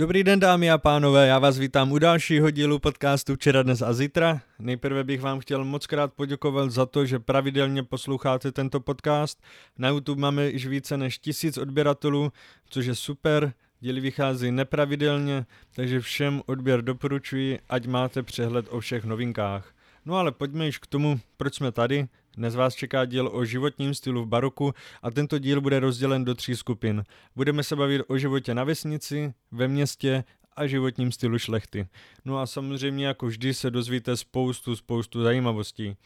[0.00, 3.92] Dobrý den dámy a pánové, já vás vítám u dalšího dílu podcastu Včera, dnes a
[3.92, 4.40] zítra.
[4.58, 9.42] Nejprve bych vám chtěl moc krát poděkovat za to, že pravidelně posloucháte tento podcast.
[9.78, 12.32] Na YouTube máme již více než tisíc odběratelů,
[12.70, 13.52] což je super.
[13.80, 19.74] Díly vychází nepravidelně, takže všem odběr doporučuji, ať máte přehled o všech novinkách.
[20.04, 22.08] No ale pojďme již k tomu, proč jsme tady.
[22.36, 24.72] Dnes vás čeká díl o životním stylu v baroku
[25.02, 27.04] a tento díl bude rozdělen do tří skupin.
[27.36, 30.24] Budeme se bavit o životě na vesnici, ve městě
[30.56, 31.86] a životním stylu šlechty.
[32.24, 35.96] No a samozřejmě jako vždy se dozvíte spoustu, spoustu zajímavostí.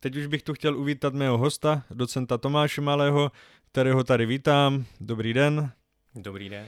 [0.00, 3.32] Teď už bych tu chtěl uvítat mého hosta, docenta Tomáše Malého,
[3.72, 4.84] kterého tady vítám.
[5.00, 5.72] Dobrý den.
[6.14, 6.66] Dobrý den.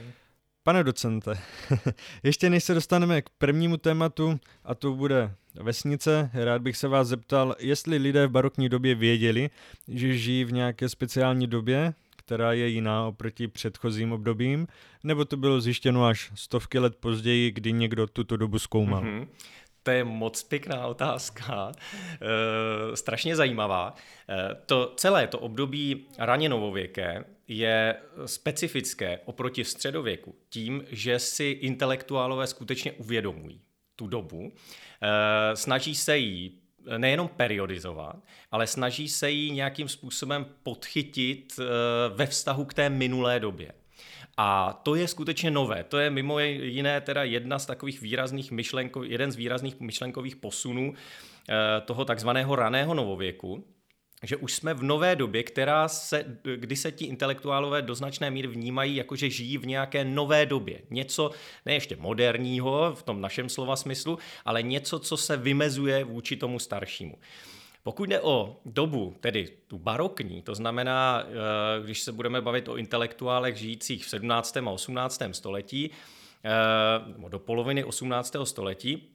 [0.65, 1.39] Pane docente,
[2.23, 7.07] ještě než se dostaneme k prvnímu tématu, a to bude vesnice, rád bych se vás
[7.07, 9.49] zeptal, jestli lidé v barokní době věděli,
[9.87, 14.67] že žijí v nějaké speciální době, která je jiná oproti předchozím obdobím,
[15.03, 19.03] nebo to bylo zjištěno až stovky let později, kdy někdo tuto dobu zkoumal?
[19.03, 19.27] Mm-hmm.
[19.83, 21.71] To je moc pěkná otázka,
[22.91, 23.95] e, strašně zajímavá.
[24.29, 32.47] E, to celé to období raně novověké je specifické oproti středověku tím, že si intelektuálové
[32.47, 33.61] skutečně uvědomují
[33.95, 34.51] tu dobu,
[35.01, 36.59] e, snaží se jí
[36.97, 38.15] nejenom periodizovat,
[38.51, 41.59] ale snaží se ji nějakým způsobem podchytit
[42.15, 43.71] ve vztahu k té minulé době.
[44.37, 45.83] A to je skutečně nové.
[45.83, 48.51] To je mimo jiné teda jedna z takových výrazných
[49.03, 50.93] jeden z výrazných myšlenkových posunů
[51.49, 53.67] eh, toho takzvaného raného novověku,
[54.23, 58.47] že už jsme v nové době, která se, kdy se ti intelektuálové do značné míry
[58.47, 60.81] vnímají jako, že žijí v nějaké nové době.
[60.89, 61.31] Něco
[61.65, 66.59] ne ještě moderního v tom našem slova smyslu, ale něco, co se vymezuje vůči tomu
[66.59, 67.17] staršímu.
[67.83, 72.77] Pokud jde o dobu, tedy tu barokní, to znamená, eh, když se budeme bavit o
[72.77, 74.67] intelektuálech žijících v 17.
[74.67, 75.33] a 18.
[75.33, 75.91] století,
[76.43, 76.49] eh,
[77.11, 78.45] nebo do poloviny 18.
[78.45, 79.12] století,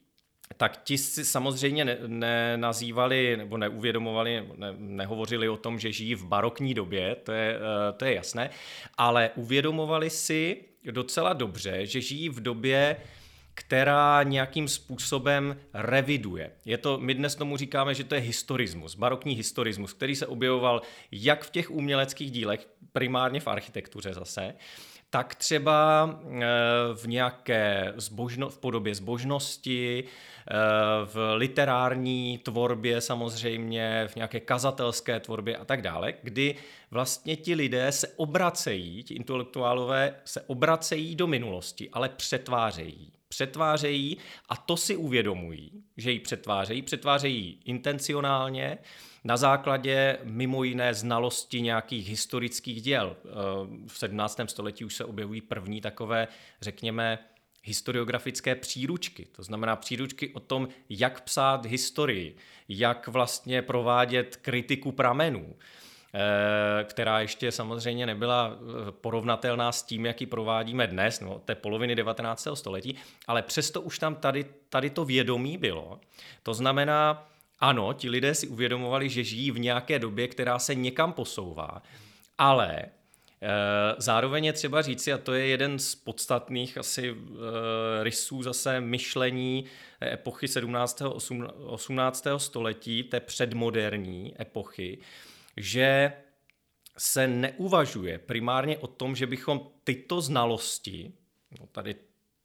[0.57, 6.25] tak ti si samozřejmě nenazývali ne nebo neuvědomovali, ne, nehovořili o tom, že žijí v
[6.25, 8.51] barokní době, to je, eh, to je jasné,
[8.97, 12.97] ale uvědomovali si docela dobře, že žijí v době,
[13.55, 16.51] která nějakým způsobem reviduje.
[16.65, 20.83] Je to, my dnes tomu říkáme, že to je historismus, barokní historismus, který se objevoval
[21.13, 24.55] jak v těch uměleckých dílech, primárně v architektuře zase,
[25.11, 26.47] tak třeba eh,
[26.95, 30.05] v nějaké zbožno, v podobě zbožnosti,
[31.05, 36.55] v literární tvorbě samozřejmě, v nějaké kazatelské tvorbě a tak dále, kdy
[36.91, 44.57] vlastně ti lidé se obracejí, ti intelektuálové se obracejí do minulosti, ale přetvářejí přetvářejí a
[44.57, 48.79] to si uvědomují, že ji přetvářejí, přetvářejí intencionálně
[49.25, 53.17] na základě mimo jiné znalosti nějakých historických děl.
[53.25, 53.29] Eh,
[53.87, 54.41] v 17.
[54.49, 56.29] století už se objevují první takové,
[56.61, 57.19] řekněme,
[57.69, 62.37] historiografické příručky, to znamená příručky o tom, jak psát historii,
[62.69, 65.57] jak vlastně provádět kritiku pramenů.
[66.15, 71.95] Eh, která ještě samozřejmě nebyla eh, porovnatelná s tím, jaký provádíme dnes, no, té poloviny
[71.95, 72.49] 19.
[72.55, 72.97] století,
[73.27, 76.01] ale přesto už tam tady, tady to vědomí bylo.
[76.43, 77.29] To znamená,
[77.61, 81.83] ano, ti lidé si uvědomovali, že žijí v nějaké době, která se někam posouvá,
[82.39, 82.85] ale
[83.99, 87.17] Zároveň je třeba říci, a to je jeden z podstatných asi
[88.03, 89.65] rysů zase myšlení
[90.03, 91.03] epochy 17.
[91.65, 92.27] 18.
[92.37, 94.99] století, té předmoderní epochy,
[95.57, 96.13] že
[96.99, 101.13] se neuvažuje primárně o tom, že bychom tyto znalosti,
[101.61, 101.95] no tady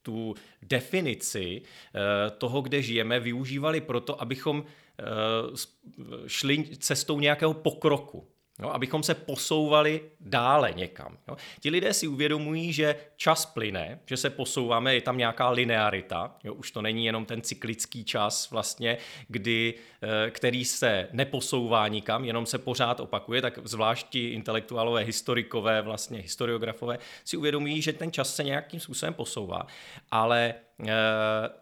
[0.01, 5.03] tu definici eh, toho, kde žijeme, využívali proto, abychom eh,
[6.27, 8.27] šli cestou nějakého pokroku.
[8.59, 11.17] No, abychom se posouvali dále někam.
[11.27, 11.37] Jo.
[11.59, 16.53] Ti lidé si uvědomují, že čas plyne, že se posouváme, je tam nějaká linearita, jo.
[16.53, 18.97] už to není jenom ten cyklický čas, vlastně,
[19.27, 26.19] kdy, eh, který se neposouvá nikam, jenom se pořád opakuje, tak zvlášť intelektuálové, historikové, vlastně
[26.19, 29.67] historiografové si uvědomují, že ten čas se nějakým způsobem posouvá.
[30.11, 30.53] Ale
[30.87, 30.93] eh,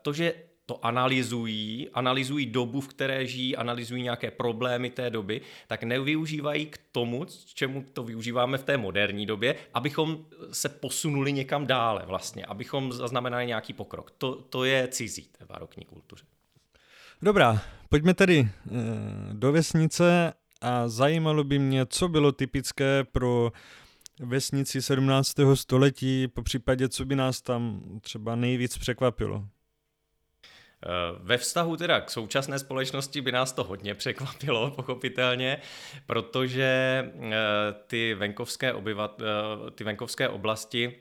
[0.02, 0.34] to, že
[0.66, 6.80] to analyzují, analyzují dobu, v které žijí, analyzují nějaké problémy té doby, tak nevyužívají k
[6.92, 12.94] tomu, čemu to využíváme v té moderní době, abychom se posunuli někam dále vlastně, abychom
[12.94, 14.12] zaznamenali nějaký pokrok.
[14.18, 16.26] To, to je cizí té barokní kultuře.
[17.22, 18.72] Dobrá, pojďme tedy eh,
[19.34, 23.52] do vesnice a zajímalo by mě, co bylo typické pro
[24.20, 25.34] vesnici 17.
[25.54, 29.48] století, po případě, co by nás tam třeba nejvíc překvapilo.
[30.84, 30.88] Eh,
[31.20, 35.58] ve vztahu teda k současné společnosti by nás to hodně překvapilo, pochopitelně,
[36.06, 36.66] protože
[37.16, 37.32] eh,
[37.88, 40.96] ty venkovské, obyvat, eh, ty venkovské oblasti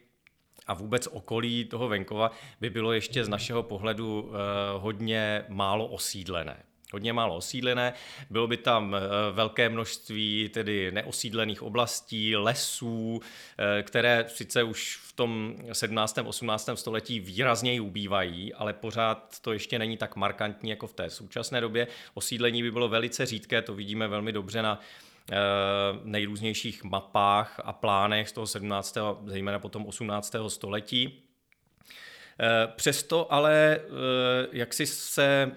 [0.66, 2.30] a vůbec okolí toho venkova
[2.60, 4.32] by bylo ještě z našeho pohledu
[4.78, 6.62] hodně málo osídlené
[6.92, 7.92] hodně málo osídlené.
[8.30, 9.00] Bylo by tam eh,
[9.32, 13.20] velké množství tedy neosídlených oblastí, lesů,
[13.58, 16.18] eh, které sice už v tom 17.
[16.24, 16.70] 18.
[16.74, 21.86] století výrazněji ubývají, ale pořád to ještě není tak markantní jako v té současné době.
[22.14, 24.80] Osídlení by bylo velice řídké, to vidíme velmi dobře na
[25.32, 25.36] eh,
[26.04, 28.96] nejrůznějších mapách a plánech z toho 17.
[29.26, 30.34] zejména potom 18.
[30.48, 31.29] století.
[32.76, 33.80] Přesto ale
[34.52, 35.52] jak si se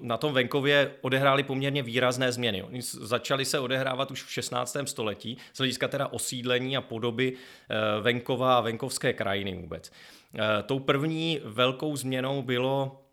[0.00, 2.62] na tom venkově odehrály poměrně výrazné změny.
[2.62, 4.76] Oni začaly se odehrávat už v 16.
[4.84, 9.92] století, z hlediska teda osídlení a podoby eh, venkova a venkovské krajiny vůbec.
[10.34, 13.04] Eh, tou první velkou změnou bylo,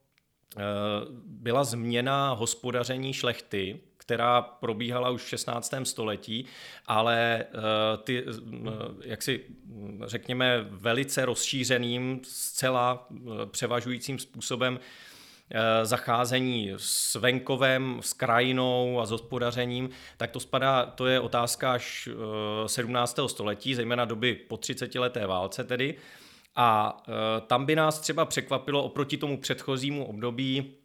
[0.58, 0.62] eh,
[1.26, 5.74] byla změna hospodaření šlechty, která probíhala už v 16.
[5.84, 6.46] století,
[6.86, 7.46] ale
[8.04, 8.26] ty,
[9.04, 9.44] jak si
[10.06, 13.08] řekněme, velice rozšířeným, zcela
[13.52, 14.80] převažujícím způsobem
[15.52, 21.72] Eh, zacházení s venkovem, s krajinou a s hospodařením, tak to spadá, to je otázka
[21.72, 22.10] až
[22.68, 23.26] 17.
[23.26, 25.96] Eh, století, zejména doby po 30 leté válce tedy.
[26.56, 27.12] A eh,
[27.48, 30.76] tam by nás třeba překvapilo oproti tomu předchozímu období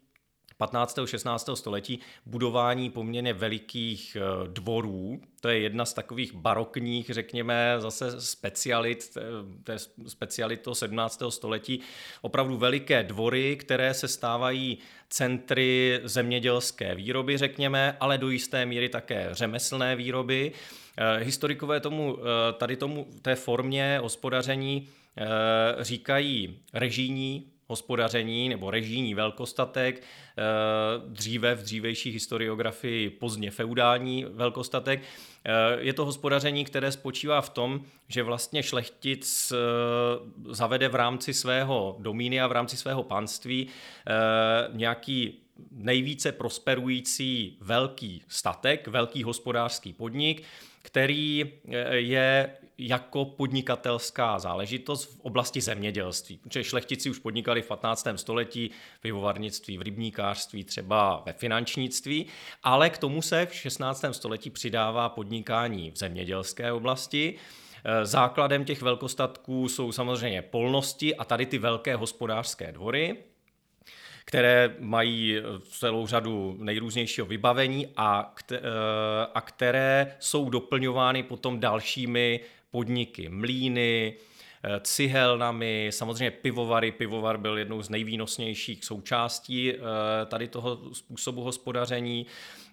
[0.57, 0.99] 15.
[1.05, 1.49] 16.
[1.53, 5.21] století budování poměrně velikých eh, dvorů.
[5.41, 9.17] To je jedna z takových barokních, řekněme, zase specialit,
[9.63, 11.23] to je specialit toho 17.
[11.29, 11.79] století.
[12.21, 14.77] Opravdu veliké dvory, které se stávají
[15.09, 20.51] centry zemědělské výroby, řekněme, ale do jisté míry také řemeslné výroby.
[20.97, 24.87] Eh, historikové tomu, eh, tady tomu té formě hospodaření
[25.79, 30.43] říkají režijní hospodaření nebo režijní velkostatek, eh,
[31.07, 35.01] dříve v dřívejší historiografii pozdně feudální velkostatek.
[35.45, 39.55] Eh, je to hospodaření, které spočívá v tom, že vlastně šlechtic eh,
[40.53, 43.67] zavede v rámci svého domíny a v rámci svého panství
[44.71, 45.39] nějaký
[45.71, 50.43] nejvíce prosperující velký statek, velký hospodářský podnik,
[50.81, 51.51] který
[51.91, 56.37] je jako podnikatelská záležitost v oblasti zemědělství.
[56.37, 58.07] Protože šlechtici už podnikali v 15.
[58.15, 62.25] století v pivovarnictví, v rybníkářství, třeba ve finančnictví,
[62.63, 64.05] ale k tomu se v 16.
[64.11, 67.35] století přidává podnikání v zemědělské oblasti.
[67.83, 73.17] E, základem těch velkostatků jsou samozřejmě polnosti a tady ty velké hospodářské dvory,
[74.25, 75.37] které mají
[75.69, 78.59] celou řadu nejrůznějšího vybavení a, e,
[79.33, 82.39] a které jsou doplňovány potom dalšími
[82.75, 84.13] podniky, mlíny,
[84.63, 86.91] eh, cihelnami, samozřejmě pivovary.
[86.91, 89.77] Pivovar byl jednou z nejvýnosnějších součástí eh,
[90.25, 92.25] tady toho způsobu hospodaření.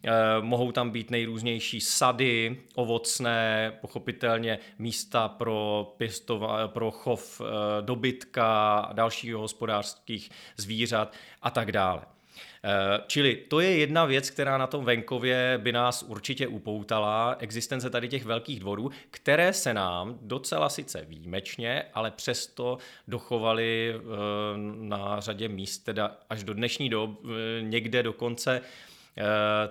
[0.04, 0.10] Eh,
[0.40, 7.40] mohou tam být nejrůznější sady, ovocné, pochopitelně místa pro, pěstova, pro chov
[7.81, 12.12] dobytka dalších hospodářských zvířat a tak dále.
[12.64, 17.91] Eh, čili to je jedna věc, která na tom venkově by nás určitě upoutala, existence
[17.91, 22.79] tady těch velkých dvorů, které se nám docela sice výjimečně, ale přesto
[23.09, 24.00] dochovaly eh,
[24.79, 28.61] na řadě míst, teda až do dnešní doby, eh, někde dokonce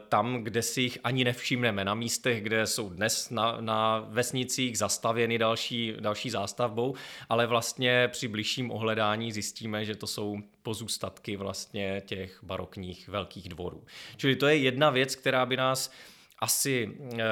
[0.07, 5.38] tam, kde si jich ani nevšimneme, na místech, kde jsou dnes na, na vesnicích zastavěny
[5.38, 6.95] další, další zástavbou,
[7.29, 13.83] ale vlastně při bližším ohledání zjistíme, že to jsou pozůstatky vlastně těch barokních velkých dvorů.
[14.17, 15.91] Čili to je jedna věc, která by nás
[16.39, 17.24] asi e,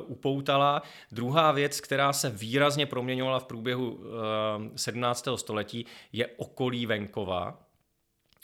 [0.00, 0.82] upoutala.
[1.12, 4.00] Druhá věc, která se výrazně proměňovala v průběhu
[4.74, 5.28] e, 17.
[5.36, 7.58] století, je okolí venkova.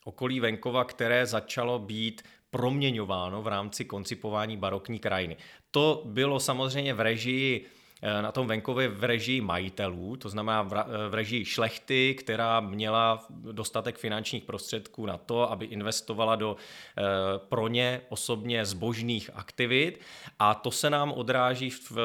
[0.05, 5.37] Okolí venkova, které začalo být proměňováno v rámci koncipování barokní krajiny.
[5.71, 7.67] To bylo samozřejmě v režii
[8.03, 10.63] eh, na tom venkově v režii majitelů, to znamená
[11.09, 17.03] v režii šlechty, která měla dostatek finančních prostředků na to, aby investovala do eh,
[17.39, 20.01] pro ně osobně zbožných aktivit
[20.39, 22.03] a to se nám odráží v eh,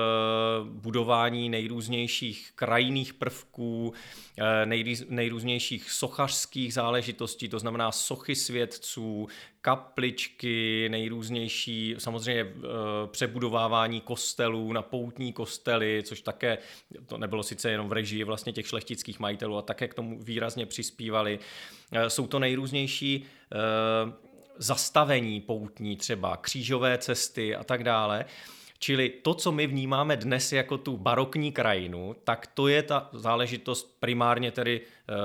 [0.64, 3.94] budování nejrůznějších krajinných prvků,
[5.10, 9.28] nejrůznějších sochařských záležitostí, to znamená sochy svědců,
[9.68, 12.54] kapličky, nejrůznější, samozřejmě eh,
[13.08, 16.58] přebudovávání kostelů na poutní kostely, což také,
[17.06, 20.66] to nebylo sice jenom v režii vlastně těch šlechtických majitelů, a také k tomu výrazně
[20.66, 21.40] přispívali.
[21.92, 23.58] Eh, jsou to nejrůznější eh,
[24.58, 28.26] zastavení poutní, třeba křížové cesty a tak dále.
[28.80, 33.98] Čili to, co my vnímáme dnes jako tu barokní krajinu, tak to je ta záležitost
[34.00, 34.82] primárně tedy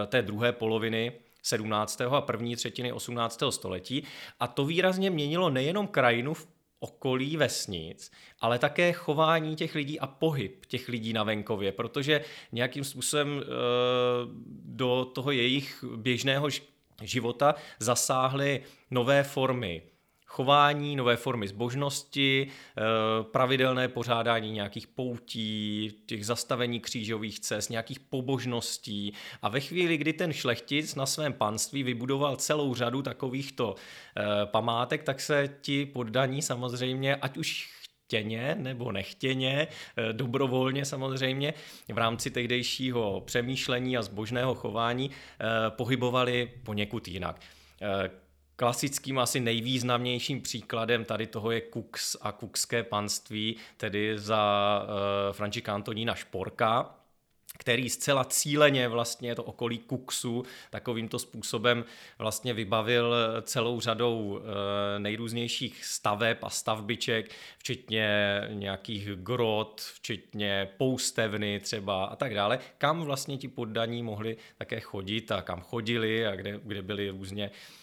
[0.07, 2.01] té druhé poloviny 17.
[2.01, 3.43] a první třetiny 18.
[3.51, 4.05] století
[4.41, 10.07] a to výrazně měnilo nejenom krajinu v okolí vesnic, ale také chování těch lidí a
[10.07, 13.45] pohyb těch lidí na venkově, protože nějakým způsobem e,
[14.65, 16.49] do toho jejich běžného
[17.03, 19.83] života zasáhly nové formy
[20.33, 22.83] chování, nové formy zbožnosti, eh,
[23.23, 29.13] pravidelné pořádání nějakých poutí, těch zastavení křížových cest, nějakých pobožností.
[29.43, 35.03] A ve chvíli, kdy ten šlechtic na svém panství vybudoval celou řadu takovýchto eh, památek,
[35.03, 41.55] tak se ti poddaní samozřejmě, ať už chtěně nebo nechtěně, eh, dobrovolně samozřejmě,
[41.93, 45.11] v rámci tehdejšího přemýšlení a zbožného chování
[45.77, 47.41] pohybovali poněkud jinak.
[48.63, 55.75] Klasickým asi nejvýznamnějším příkladem tady toho je Kux a Kukské panství, tedy za uh, Františka
[55.75, 56.95] Antonína Šporka,
[57.59, 61.85] který zcela cíleně vlastně to okolí Kuksu takovýmto způsobem
[62.19, 68.09] vlastně vybavil celou řadou eh, nejrůznějších staveb a stavbiček, včetně
[68.53, 75.33] nějakých grot, včetně poustevny třeba a tak dále, kam vlastně ti poddaní mohli také chodit
[75.33, 77.82] a kam chodili a kde, kde byli různě Eh,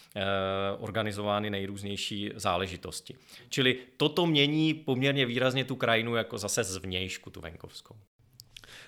[0.78, 3.14] organizovány nejrůznější záležitosti.
[3.48, 7.94] Čili toto mění poměrně výrazně tu krajinu jako zase zvnějšku, tu venkovskou.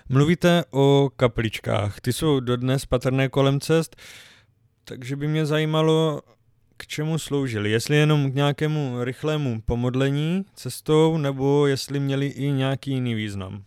[0.09, 3.95] Mluvíte o kapličkách, ty jsou dodnes patrné kolem cest,
[4.83, 6.21] takže by mě zajímalo,
[6.77, 7.71] k čemu sloužily.
[7.71, 13.63] Jestli jenom k nějakému rychlému pomodlení cestou, nebo jestli měli i nějaký jiný význam.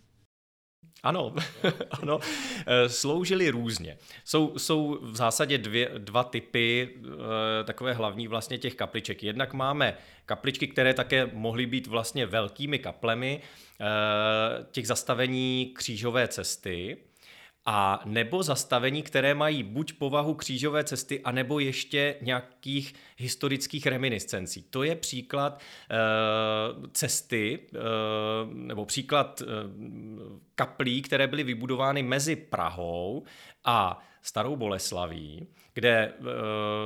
[1.07, 1.33] Ano,
[2.01, 2.19] ano,
[2.65, 3.97] eh, sloužili různě.
[4.25, 9.23] Jsou, jsou v zásadě dvě, dva typy eh, takové hlavní vlastně těch kapliček.
[9.23, 13.85] Jednak máme kapličky, které také mohly být vlastně velkými kaplemi eh,
[14.71, 16.97] těch zastavení křížové cesty,
[17.69, 24.65] a nebo zastavení, které mají buď povahu křížové cesty, anebo ještě nějakých historických reminiscencí.
[24.69, 25.95] To je příklad e,
[26.91, 27.77] cesty, e,
[28.53, 29.45] nebo příklad e,
[30.55, 33.23] kaplí, které byly vybudovány mezi Prahou
[33.65, 36.13] a Starou Boleslaví, kde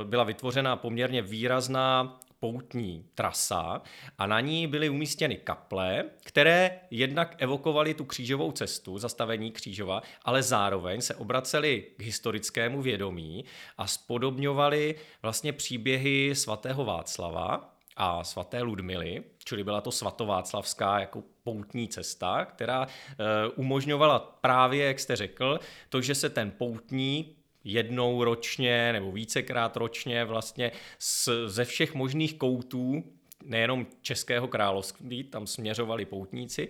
[0.04, 3.82] byla vytvořena poměrně výrazná poutní trasa
[4.18, 10.42] a na ní byly umístěny kaple, které jednak evokovaly tu křížovou cestu, zastavení křížova, ale
[10.42, 13.44] zároveň se obracely k historickému vědomí
[13.78, 21.88] a spodobňovaly vlastně příběhy svatého Václava a svaté Ludmily, čili byla to svatováclavská jako poutní
[21.88, 28.92] cesta, která e, umožňovala právě, jak jste řekl, to, že se ten poutní jednou ročně
[28.92, 33.04] nebo vícekrát ročně vlastně z, ze všech možných koutů
[33.44, 36.68] nejenom Českého království, tam směřovali poutníci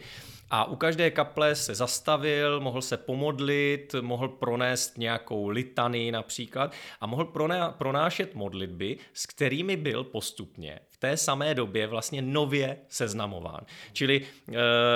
[0.51, 7.07] a u každé kaple se zastavil, mohl se pomodlit, mohl pronést nějakou litany například a
[7.07, 7.33] mohl
[7.79, 13.61] pronášet modlitby, s kterými byl postupně v té samé době vlastně nově seznamován.
[13.93, 14.55] Čili e,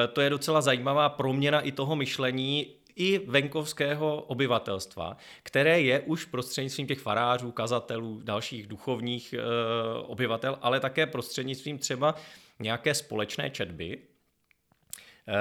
[0.09, 6.87] to je docela zajímavá proměna i toho myšlení, i venkovského obyvatelstva, které je už prostřednictvím
[6.87, 9.39] těch farářů, kazatelů, dalších duchovních e,
[10.03, 12.15] obyvatel, ale také prostřednictvím třeba
[12.59, 13.99] nějaké společné četby,
[15.29, 15.33] e,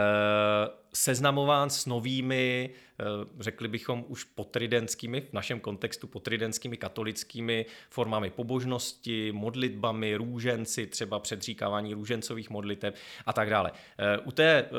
[0.95, 3.05] seznamován s novými Eh,
[3.39, 11.93] řekli bychom už potridentskými, v našem kontextu potridentskými katolickými formami pobožnosti, modlitbami, růženci, třeba předříkávání
[11.93, 13.71] růžencových modliteb a tak dále.
[13.97, 14.71] Eh, u té eh,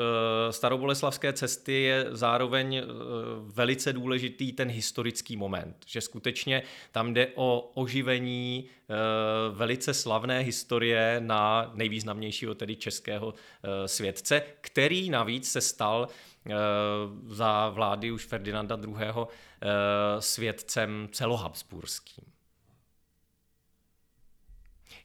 [0.53, 2.81] staroboleslavské cesty je zároveň
[3.41, 8.65] velice důležitý ten historický moment, že skutečně tam jde o oživení
[9.51, 13.33] velice slavné historie na nejvýznamnějšího tedy českého
[13.85, 16.06] světce, který navíc se stal
[17.27, 18.95] za vlády už Ferdinanda II.
[18.97, 22.25] Eh, svědcem celohabsburským.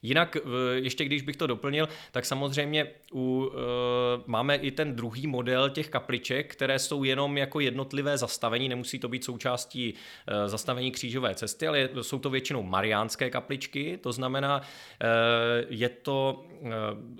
[0.03, 0.37] Jinak,
[0.75, 5.89] ještě když bych to doplnil, tak samozřejmě u, e, máme i ten druhý model těch
[5.89, 9.95] kapliček, které jsou jenom jako jednotlivé zastavení, nemusí to být součástí
[10.27, 14.61] e, zastavení křížové cesty, ale jsou to většinou mariánské kapličky, to znamená,
[15.01, 16.45] e, je to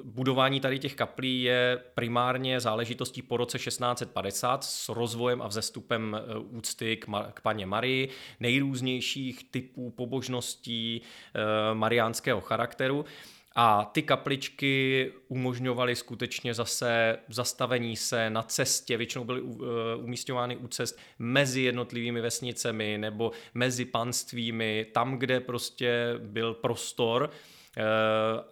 [0.05, 6.21] budování tady těch kaplí je primárně záležitostí po roce 1650 s rozvojem a vzestupem
[6.51, 8.09] úcty k, k paně Marii,
[8.41, 11.03] nejrůznějších typů pobožností
[11.75, 13.05] mariánského charakteru, charakteru.
[13.55, 19.59] A ty kapličky umožňovaly skutečně zase zastavení se na cestě, většinou byly uh,
[19.97, 27.31] umístěvány u cest mezi jednotlivými vesnicemi nebo mezi panstvími, tam, kde prostě byl prostor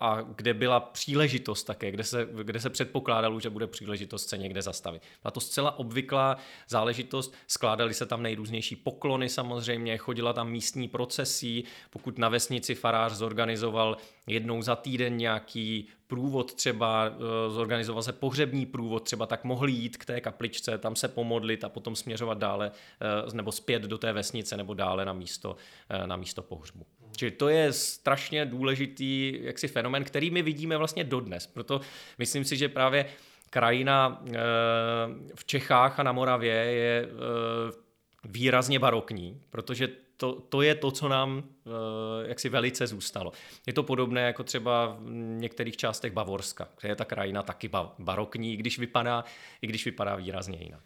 [0.00, 4.62] a kde byla příležitost také, kde se, kde se předpokládalo, že bude příležitost se někde
[4.62, 5.02] zastavit.
[5.24, 6.36] A to zcela obvyklá
[6.68, 13.12] záležitost, skládaly se tam nejrůznější poklony samozřejmě, chodila tam místní procesí, pokud na vesnici farář
[13.12, 13.96] zorganizoval
[14.26, 19.96] jednou za týden nějaký průvod třeba, eh, zorganizoval se pohřební průvod, třeba tak mohli jít
[19.96, 24.12] k té kapličce, tam se pomodlit a potom směřovat dále eh, nebo zpět do té
[24.12, 25.56] vesnice nebo dále na místo,
[25.88, 26.86] eh, na místo pohřbu.
[27.16, 31.46] Čili to je strašně důležitý jaksi fenomen, který my vidíme vlastně dodnes.
[31.46, 31.80] Proto
[32.18, 33.06] myslím si, že právě
[33.50, 34.22] krajina
[35.34, 37.08] v Čechách a na Moravě je
[38.24, 41.72] výrazně barokní, protože to, to je to, co nám uh,
[42.26, 43.32] jaksi velice zůstalo.
[43.66, 47.94] Je to podobné jako třeba v některých částech Bavorska, kde je ta krajina taky ba-
[47.98, 49.24] barokní, i když vypadá,
[49.62, 50.80] i když vypadá výrazně jinak.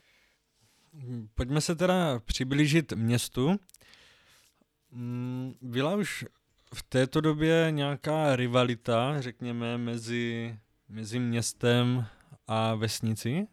[1.34, 3.56] Pojďme se teda přiblížit městu.
[4.94, 6.24] Mm, byla už
[6.74, 10.56] v této době nějaká rivalita, řekněme, mezi,
[10.88, 12.06] mezi městem
[12.46, 13.46] a vesnici?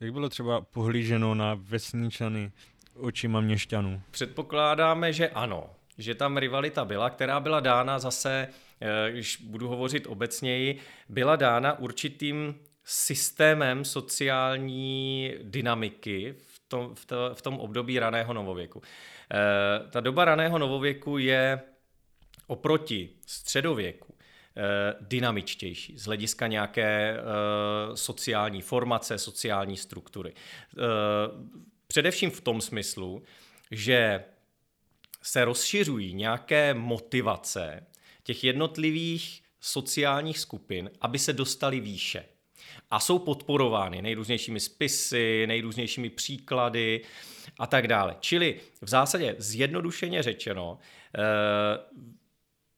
[0.00, 2.52] Jak bylo třeba pohlíženo na vesničany?
[2.96, 4.02] očima měšťanů.
[4.10, 8.48] Předpokládáme, že ano, že tam rivalita byla, která byla dána zase,
[8.80, 10.78] eh, když budu hovořit obecněji,
[11.08, 12.54] byla dána určitým
[12.84, 16.34] systémem sociální dynamiky
[16.72, 18.82] tom, v, to, v tom období raného novověku.
[18.82, 21.60] E, ta doba raného novověku je
[22.46, 27.16] oproti středověku e, dynamičtější z hlediska nějaké e,
[27.96, 30.34] sociální formace, sociální struktury.
[31.86, 33.22] Především v tom smyslu,
[33.70, 34.24] že
[35.22, 37.86] se rozšiřují nějaké motivace
[38.22, 42.24] těch jednotlivých sociálních skupin, aby se dostali výše.
[42.92, 47.00] A jsou podporovány nejrůznějšími spisy, nejrůznějšími příklady
[47.58, 48.16] a tak dále.
[48.20, 50.78] Čili v zásadě zjednodušeně řečeno,
[51.14, 51.20] eh,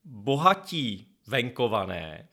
[0.05, 2.29] bohatí venkované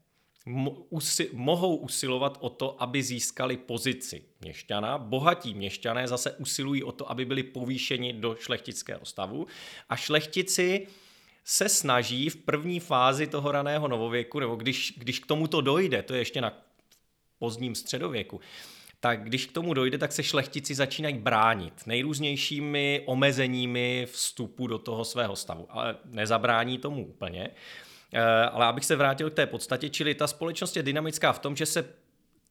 [0.90, 4.98] usi- mohou usilovat o to, aby získali pozici měšťana.
[4.98, 9.48] Bohatí měšťané zase usilují o to, aby byli povýšeni do šlechtického stavu.
[9.90, 10.88] A šlechtici
[11.44, 16.14] se snaží v první fázi toho raného novověku, nebo když, když k tomuto dojde, to
[16.14, 16.71] je ještě na
[17.42, 18.40] pozdním středověku,
[19.00, 25.06] tak když k tomu dojde, tak se šlechtici začínají bránit nejrůznějšími omezeními vstupu do toho
[25.06, 25.68] svého stavu.
[25.70, 27.50] Ale nezabrání tomu úplně.
[28.14, 31.56] Eh, ale abych se vrátil k té podstatě, čili ta společnost je dynamická v tom,
[31.56, 31.86] že se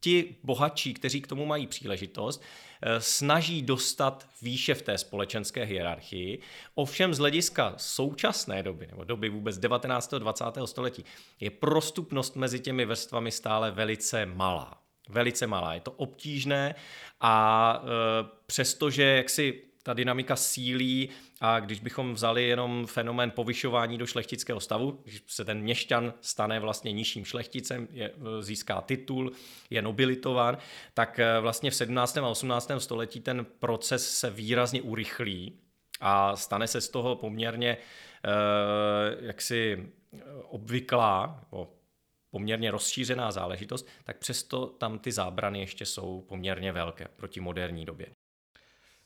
[0.01, 2.43] ti bohatší, kteří k tomu mají příležitost,
[2.83, 6.41] eh, snaží dostat výše v té společenské hierarchii.
[6.75, 10.19] Ovšem z hlediska současné doby, nebo doby vůbec 19.
[10.19, 10.67] 20.
[10.67, 11.05] století,
[11.41, 14.80] je prostupnost mezi těmi vrstvami stále velice malá.
[15.11, 15.75] Velice malá.
[15.75, 16.75] Je to obtížné
[17.21, 21.09] a e, přestože jaksi ta dynamika sílí
[21.41, 26.61] a když bychom vzali jenom fenomén povyšování do šlechtického stavu, když se ten měšťan stane
[26.61, 29.33] vlastně nižším šlechticem, je, získá titul,
[29.71, 30.59] je nobilitován,
[30.95, 32.19] tak eh, vlastně v 17.
[32.19, 32.71] a 18.
[32.79, 35.59] století ten proces se výrazně urychlí
[36.01, 39.89] a stane se z toho poměrně eh, jaksi
[40.43, 41.45] obvyklá,
[42.31, 48.07] poměrně rozšířená záležitost, tak přesto tam ty zábrany ještě jsou poměrně velké proti moderní době.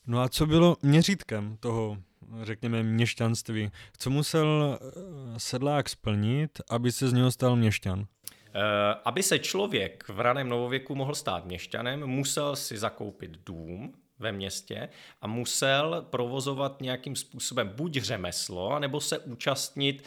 [0.07, 1.99] No a co bylo měřítkem toho,
[2.43, 3.71] řekněme, měšťanství?
[3.99, 8.07] Co musel eh, sedlák splnit, aby se z něho stal měšťan?
[8.55, 8.61] Eh,
[9.05, 14.89] aby se člověk v raném novověku mohl stát měšťanem, musel si zakoupit dům, ve městě
[15.21, 20.05] a musel provozovat nějakým způsobem buď řemeslo, nebo se účastnit,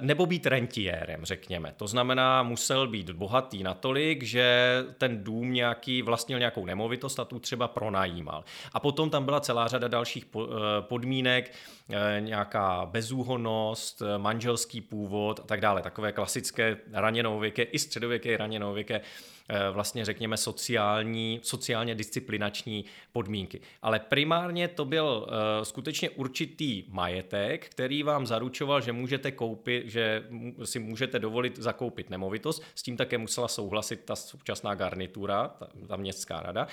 [0.00, 1.74] nebo být rentiérem, řekněme.
[1.76, 7.38] To znamená, musel být bohatý natolik, že ten dům nějaký vlastnil nějakou nemovitost a tu
[7.38, 8.44] třeba pronajímal.
[8.72, 10.48] A potom tam byla celá řada dalších eh,
[10.80, 11.52] podmínek,
[11.90, 15.82] eh, nějaká bezúhonnost, manželský původ a tak dále.
[15.82, 19.00] Takové klasické raněnověké i středověké raněnověké
[19.48, 23.60] Eh, vlastně řekněme sociální, sociálně disciplinační podmínky.
[23.82, 25.26] Ale primárně to byl
[25.62, 30.24] skutečně určitý majetek, který vám zaručoval, že můžete koupit, že
[30.64, 32.62] si můžete dovolit zakoupit nemovitost.
[32.74, 36.66] S tím také musela souhlasit ta současná garnitura, ta, ta městská rada.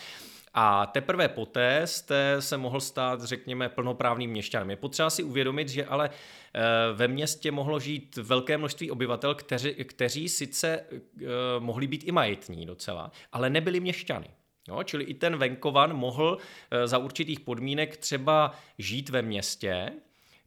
[0.54, 4.70] A teprve poté jste se mohl stát, řekněme, plnoprávným měšťanem.
[4.70, 6.62] Je potřeba si uvědomit, že ale eh,
[6.94, 11.26] ve městě mohlo žít velké množství obyvatel, kteři, kteří sice eh,
[11.60, 14.28] mohli být i majetní docela, ale nebyli měšťany.
[14.68, 19.92] No, čili i ten venkovan mohl eh, za určitých podmínek třeba žít ve městě,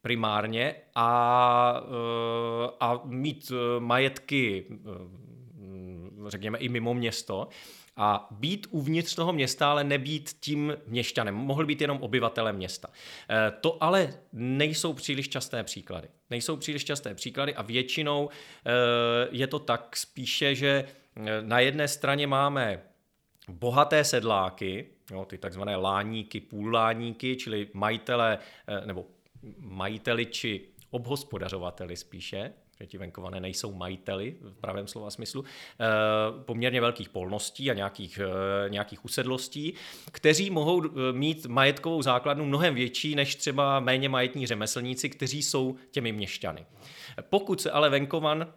[0.02, 1.82] primárně a,
[2.80, 4.66] a mít majetky
[6.26, 7.48] řekněme i mimo město,
[7.96, 11.34] a být uvnitř toho města, ale nebýt tím měšťanem.
[11.34, 12.88] Mohl být jenom obyvatelem města.
[13.30, 16.08] Eh, to ale nejsou příliš časté příklady.
[16.30, 18.70] Nejsou příliš časté příklady a většinou eh,
[19.30, 20.84] je to tak spíše, že
[21.16, 22.82] eh, na jedné straně máme
[23.48, 28.38] bohaté sedláky, jo, ty takzvané láníky, půlláníky, čili majitele
[28.84, 29.06] nebo
[29.58, 35.86] majiteli či obhospodařovateli spíše, že ti venkované nejsou majiteli v pravém slova smyslu, eh,
[36.44, 39.74] poměrně velkých polností a nějakých, eh, nějakých usedlostí,
[40.12, 45.76] kteří mohou eh, mít majetkovou základnu mnohem větší než třeba méně majetní řemeslníci, kteří jsou
[45.90, 46.66] těmi měšťany.
[47.30, 48.52] Pokud se ale venkovan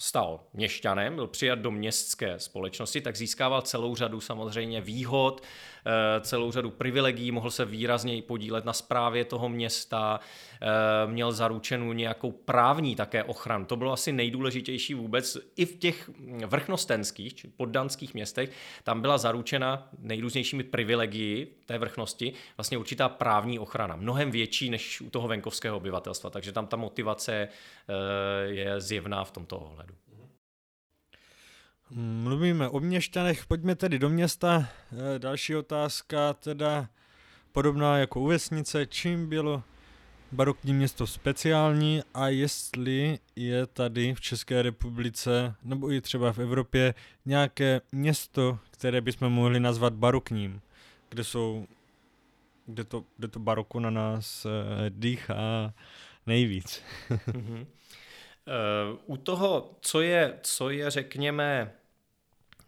[0.00, 5.42] stal měšťanem, byl přijat do městské společnosti, tak získával celou řadu samozřejmě výhod,
[6.20, 10.66] celou řadu privilegií, mohl se výrazněji podílet na správě toho města, eh,
[11.06, 13.64] měl zaručenou nějakou právní také ochranu.
[13.64, 15.38] To bylo asi nejdůležitější vůbec.
[15.56, 16.10] I v těch
[16.46, 18.50] vrchnostenských, či poddanských městech,
[18.84, 25.10] tam byla zaručena nejrůznějšími privilegii té vrchnosti vlastně určitá právní ochrana, mnohem větší než u
[25.10, 29.94] toho venkovského obyvatelstva, takže tam ta motivace eh, je zjevná v tomto ohledu.
[31.90, 34.68] Mluvíme o měšťanech, pojďme tedy do města.
[34.92, 36.88] Eh, další otázka, teda
[37.52, 39.62] podobná jako u vesnice, čím bylo
[40.32, 46.94] barokní město speciální a jestli je tady v České republice nebo i třeba v Evropě
[47.26, 50.60] nějaké město, které bychom mohli nazvat barokním,
[51.08, 51.66] kde jsou
[52.66, 54.50] kde to, kde to baroko na nás uh,
[54.88, 55.74] dýchá
[56.26, 56.82] nejvíc.
[58.48, 61.72] Uh, u toho, co je, co je, řekněme,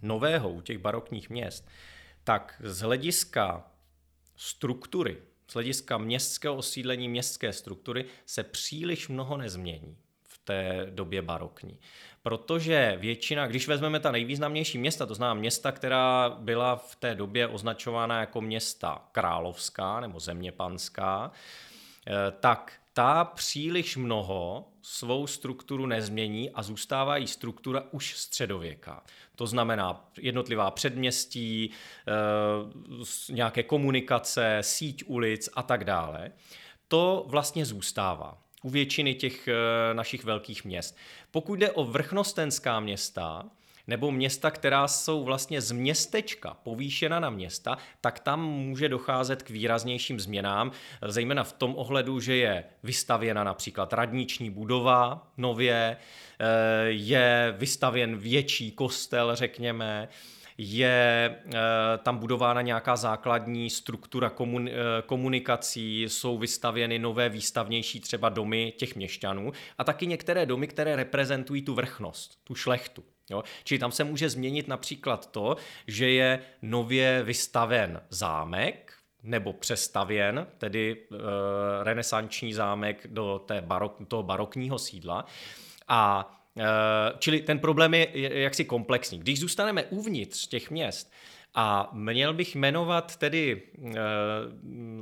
[0.02, 1.68] nového u těch barokních měst,
[2.24, 3.70] tak z hlediska
[4.36, 5.16] struktury,
[5.48, 11.78] z hlediska městského osídlení, městské struktury se příliš mnoho nezmění v té době barokní.
[12.22, 17.46] Protože většina, když vezmeme ta nejvýznamnější města, to znamená města, která byla v té době
[17.46, 21.30] označována jako města královská nebo zeměpanská,
[22.06, 29.02] eh, tak ta příliš mnoho svou strukturu nezmění a zůstává jí struktura už středověká.
[29.36, 31.70] To znamená jednotlivá předměstí,
[32.08, 32.12] eh,
[33.32, 36.32] nějaké komunikace, síť ulic a tak dále.
[36.88, 39.54] To vlastně zůstává u většiny těch eh,
[39.94, 40.96] našich velkých měst.
[41.30, 43.50] Pokud jde o vrchnostenská města,
[43.90, 49.50] nebo města, která jsou vlastně z městečka povýšena na města, tak tam může docházet k
[49.50, 50.72] výraznějším změnám,
[51.06, 56.46] zejména v tom ohledu, že je vystavěna například radniční budova nově, eh,
[56.86, 60.08] je vystavěn větší kostel, řekněme,
[60.62, 64.72] je e, tam budována nějaká základní struktura komun, e,
[65.06, 71.62] komunikací, jsou vystavěny nové výstavnější třeba domy těch měšťanů a taky některé domy, které reprezentují
[71.62, 73.04] tu vrchnost, tu šlechtu.
[73.30, 73.42] Jo?
[73.64, 80.96] Čili tam se může změnit například to, že je nově vystaven zámek, nebo přestavěn, tedy
[80.96, 81.16] e,
[81.84, 85.24] renesanční zámek do té barok, toho barokního sídla.
[85.88, 86.64] A e,
[87.18, 88.08] čili ten problém je,
[88.42, 89.18] jaksi komplexní.
[89.18, 91.12] Když zůstaneme uvnitř těch měst,
[91.54, 94.00] a měl bych jmenovat tedy e,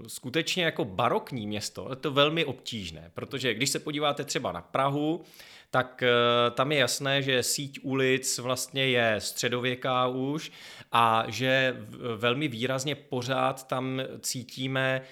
[0.06, 5.24] skutečně jako barokní město, je to velmi obtížné, protože když se podíváte třeba na Prahu,
[5.70, 6.08] tak eh,
[6.50, 10.52] tam je jasné, že síť ulic vlastně je středověká už
[10.92, 11.76] a že
[12.16, 15.02] velmi výrazně pořád tam cítíme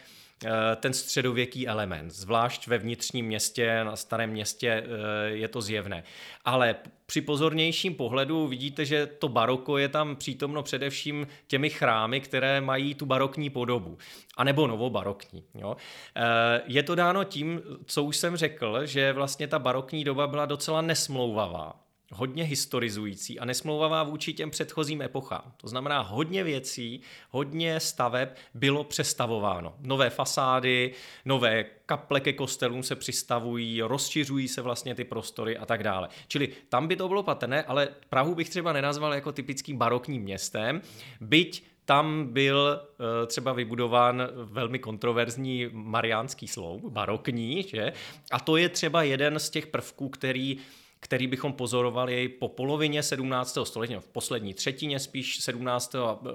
[0.77, 6.05] ten středověký element, zvlášť ve vnitřním městě, na starém městě eh, je to zjevné.
[6.45, 12.61] Ale při pozornějším pohledu vidíte, že to baroko je tam přítomno především těmi chrámy, které
[12.61, 13.99] mají tu barokní podobu,
[14.37, 15.45] anebo novobarokní.
[15.55, 15.77] Jo?
[16.17, 20.47] Eh, je to dáno tím, co už jsem řekl, že vlastně ta barokní doba byla
[20.47, 25.53] docela nesmlouvavá hodně historizující a nesmlouvavá vůči těm předchozím epochám.
[25.57, 29.75] To znamená, hodně věcí, hodně staveb bylo přestavováno.
[29.81, 30.93] Nové fasády,
[31.25, 36.09] nové kaple ke kostelům se přistavují, rozšiřují se vlastně ty prostory a tak dále.
[36.29, 40.81] Čili tam by to bylo patrné, ale Prahu bych třeba nenazval jako typickým barokním městem,
[41.21, 47.93] byť tam byl uh, třeba vybudován velmi kontroverzní mariánský sloup, barokní, že?
[48.31, 50.59] a to je třeba jeden z těch prvků, který
[51.01, 53.59] který bychom pozorovali po polovině 17.
[53.65, 55.95] století, v poslední třetině spíš 17.
[55.95, 56.29] a e,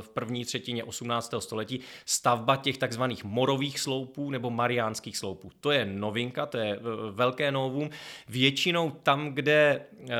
[0.00, 1.34] v první třetině 18.
[1.38, 5.50] století, stavba těch takzvaných morových sloupů nebo mariánských sloupů.
[5.60, 7.90] To je novinka, to je e, velké novum.
[8.28, 10.16] Většinou tam, kde, e,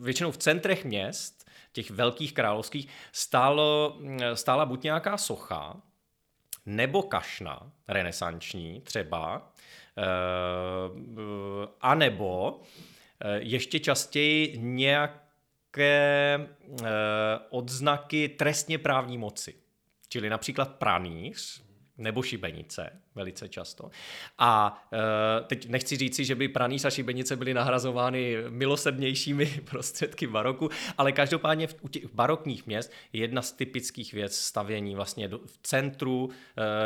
[0.00, 3.98] většinou v centrech měst, těch velkých královských, stálo,
[4.34, 5.76] stála buď nějaká socha,
[6.66, 9.52] nebo kašna renesanční třeba,
[11.80, 12.60] a nebo
[13.40, 15.22] ještě častěji nějak
[15.76, 16.48] nějaké
[17.50, 19.54] odznaky trestně právní moci.
[20.08, 21.62] Čili například pranýř,
[22.02, 23.90] nebo šibenice, velice často.
[24.38, 30.68] A e, teď nechci říci, že by pranýř a šibenice byly nahrazovány milosrdnějšími prostředky baroku,
[30.98, 35.38] ale každopádně v, u těch barokních měst je jedna z typických věc stavění vlastně do,
[35.38, 36.30] v centru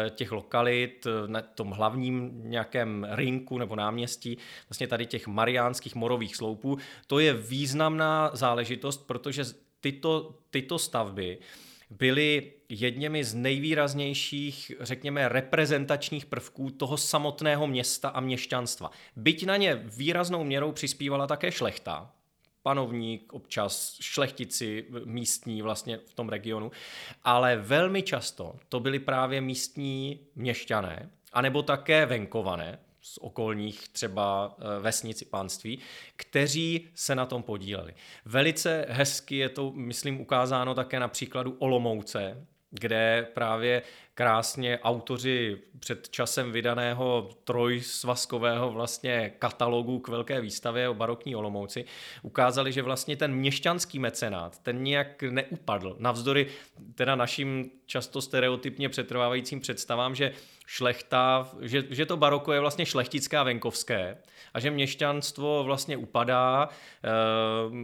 [0.07, 6.37] e, těch lokalit, na tom hlavním nějakém rinku nebo náměstí, vlastně tady těch mariánských morových
[6.37, 6.79] sloupů.
[7.07, 9.45] To je významná záležitost, protože
[9.81, 11.39] tyto, tyto stavby
[11.90, 18.90] byly jedněmi z nejvýraznějších, řekněme, reprezentačních prvků toho samotného města a měšťanstva.
[19.16, 22.12] Byť na ně výraznou měrou přispívala také šlechta,
[22.62, 26.70] panovník, občas šlechtici místní vlastně v tom regionu,
[27.25, 34.81] ale velmi často to byli právě místní měšťané, anebo také venkované, z okolních třeba eh,
[34.81, 35.79] vesnic pánství,
[36.16, 37.95] kteří se na tom podíleli.
[38.25, 43.83] Velice hezky je to, myslím, ukázáno také na příkladu Olomouce, kde právě
[44.14, 51.85] krásně autoři před časem vydaného trojsvazkového vlastně katalogu k velké výstavě o barokní Olomouci
[52.23, 55.97] ukázali, že vlastně ten měšťanský mecenát, ten nějak neupadl.
[55.99, 56.47] Navzdory
[56.95, 60.33] teda našim často stereotypně přetrvávajícím představám, že
[60.67, 64.17] šlechta, že, že to baroko je vlastně šlechtické a venkovské
[64.55, 67.09] a že měšťanstvo vlastně upadá, e,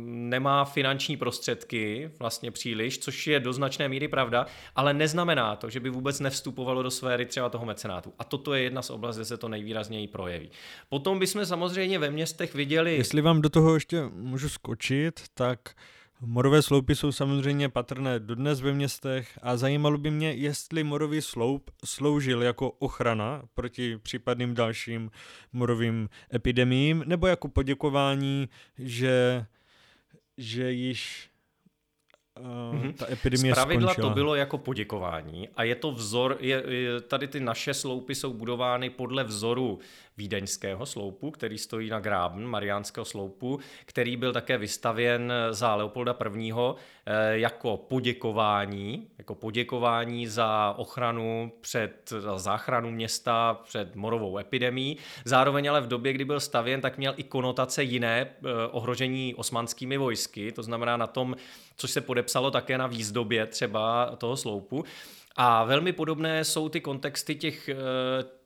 [0.06, 5.80] nemá finanční prostředky vlastně příliš, což je do značné míry pravda, ale neznamená to, že
[5.80, 8.12] by vůbec nevstupovalo do sféry třeba toho mecenátu.
[8.18, 10.50] A toto je jedna z oblastí, kde se to nejvýrazněji projeví.
[10.88, 12.96] Potom bychom samozřejmě ve městech viděli...
[12.96, 15.74] Jestli vám do toho ještě můžu skočit, tak
[16.24, 21.70] Morové sloupy jsou samozřejmě patrné dodnes ve městech a zajímalo by mě, jestli morový sloup
[21.84, 25.10] sloužil jako ochrana proti případným dalším
[25.52, 29.46] morovým epidemím, nebo jako poděkování, že,
[30.38, 31.30] že již
[32.40, 34.08] uh, ta epidemie Zpravidla skončila.
[34.10, 38.32] to bylo jako poděkování a je to vzor, je, je, tady ty naše sloupy jsou
[38.32, 39.78] budovány podle vzoru
[40.16, 46.52] vídeňského sloupu, který stojí na Gráben, Mariánského sloupu, který byl také vystavěn za Leopolda I.
[47.06, 54.96] Eh, jako poděkování, jako poděkování za ochranu před za záchranu města před morovou epidemí.
[55.24, 59.96] Zároveň ale v době, kdy byl stavěn, tak měl i konotace jiné eh, ohrožení osmanskými
[59.96, 61.36] vojsky, to znamená na tom,
[61.76, 64.84] což se podepsalo také na výzdobě třeba toho sloupu.
[65.36, 67.74] A velmi podobné jsou ty kontexty těch, eh,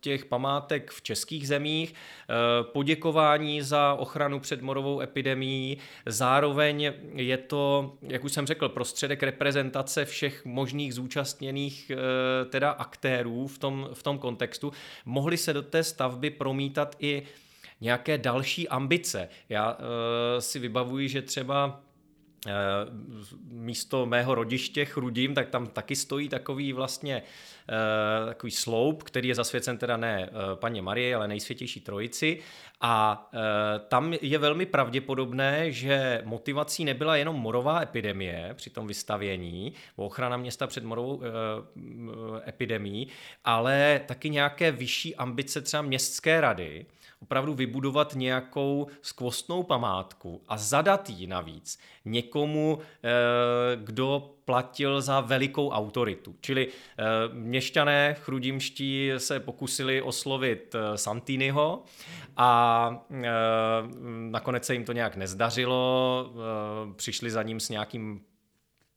[0.01, 7.93] těch památek v českých zemích, eh, poděkování za ochranu před morovou epidemií, zároveň je to,
[8.03, 14.03] jak už jsem řekl, prostředek reprezentace všech možných zúčastněných eh, teda aktérů v tom, v
[14.03, 14.73] tom kontextu.
[15.05, 17.23] Mohly se do té stavby promítat i
[17.81, 19.29] nějaké další ambice.
[19.49, 19.79] Já
[20.39, 21.81] si vybavuji, že třeba
[23.51, 29.35] místo mého rodiště Chrudím, tak tam taky stojí takový vlastně eh, takový sloup, který je
[29.35, 32.39] zasvěcen teda ne eh, paně Marie, ale nejsvětější trojici.
[32.81, 33.31] A
[33.89, 40.67] tam je velmi pravděpodobné, že motivací nebyla jenom morová epidemie při tom vystavění, ochrana města
[40.67, 41.23] před morovou
[42.49, 43.09] epidemí,
[43.45, 46.87] ale taky nějaké vyšší ambice třeba městské rady,
[47.23, 53.11] opravdu vybudovat nějakou skvostnou památku a zadat ji navíc někomu, eh,
[53.77, 56.35] kdo platil za velikou autoritu.
[56.41, 61.83] Čili eh, měšťané chrudimští se pokusili oslovit eh, Santiniho
[62.37, 63.07] a
[64.31, 66.33] nakonec se jim to nějak nezdařilo,
[66.97, 68.21] přišli za ním s nějakým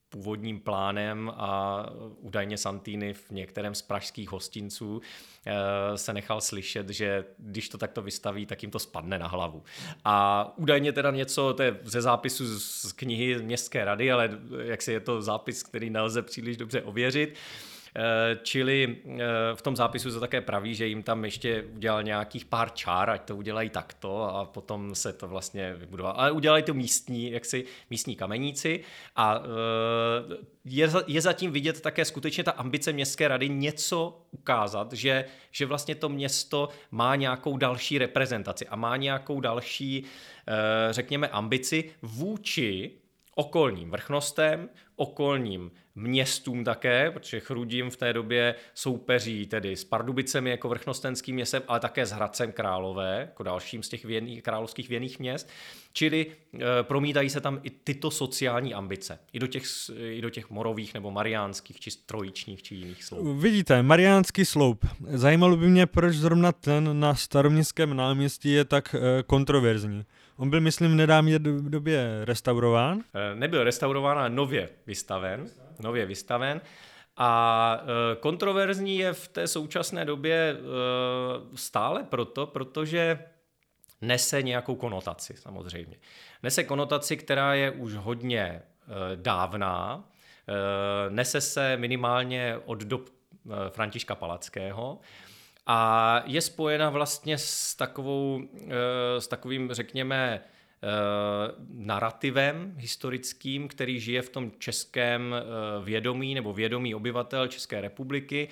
[0.09, 1.85] původním plánem a
[2.19, 5.01] údajně Santini v některém z pražských hostinců
[5.45, 9.63] eh, se nechal slyšet, že když to takto vystaví, tak jim to spadne na hlavu.
[10.05, 14.29] A údajně teda něco, to je ze zápisu z knihy Městské rady, ale
[14.63, 17.35] jak se je to zápis, který nelze příliš dobře ověřit,
[18.43, 19.17] čili eh,
[19.55, 23.21] v tom zápisu se také praví, že jim tam ještě udělal nějakých pár čár, ať
[23.21, 26.13] to udělají takto a potom se to vlastně vybudoval.
[26.17, 28.83] Ale udělali to místní, jaksi místní kameníci
[29.15, 35.25] a eh, je, je zatím vidět také skutečně ta ambice městské rady něco ukázat, že,
[35.51, 40.05] že vlastně to město má nějakou další reprezentaci a má nějakou další,
[40.91, 42.91] řekněme, ambici vůči
[43.39, 50.69] okolním vrchnostem, okolním městům také, protože Chrudim v té době soupeří tedy s Pardubicemi jako
[50.69, 55.49] vrchnostenským městem, ale také s Hradcem Králové, jako dalším z těch věných, královských věných měst.
[55.93, 59.63] Čili e, promítají se tam i tyto sociální ambice, i do těch,
[60.11, 63.41] i do těch morových nebo mariánských, či trojičních, či jiných sloup.
[63.41, 64.85] Vidíte, mariánský sloup.
[65.07, 70.05] Zajímalo by mě, proč zrovna ten na staroměstském náměstí je tak e, kontroverzní.
[70.39, 72.99] On byl, myslím, v nedávné době restaurován?
[73.13, 75.45] E, nebyl restaurován, ale nově vystaven.
[75.79, 76.61] Nově vystaven.
[77.17, 80.57] A e, kontroverzní je v té současné době e,
[81.55, 83.19] stále proto, protože
[84.01, 85.97] nese nějakou konotaci samozřejmě.
[86.43, 88.61] Nese konotaci, která je už hodně
[89.15, 90.03] dávná,
[91.09, 93.09] nese se minimálně od dob
[93.69, 94.99] Františka Palackého
[95.71, 98.41] a je spojena vlastně s, takovou,
[99.19, 100.41] s takovým, řekněme,
[101.73, 105.35] narrativem historickým, který žije v tom českém
[105.83, 108.47] vědomí nebo vědomí obyvatel České republiky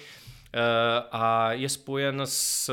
[1.11, 2.71] a je spojen s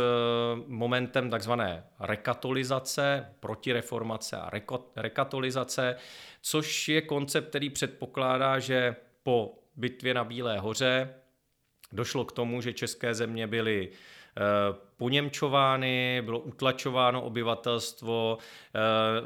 [0.67, 4.51] momentem takzvané rekatolizace, protireformace a
[4.97, 5.97] rekatolizace,
[6.43, 11.15] což je koncept, který předpokládá, že po bitvě na Bílé hoře
[11.93, 14.24] došlo k tomu, že české země byly Eh,
[14.97, 18.39] poněmčovány, bylo utlačováno obyvatelstvo,
[18.75, 18.79] eh,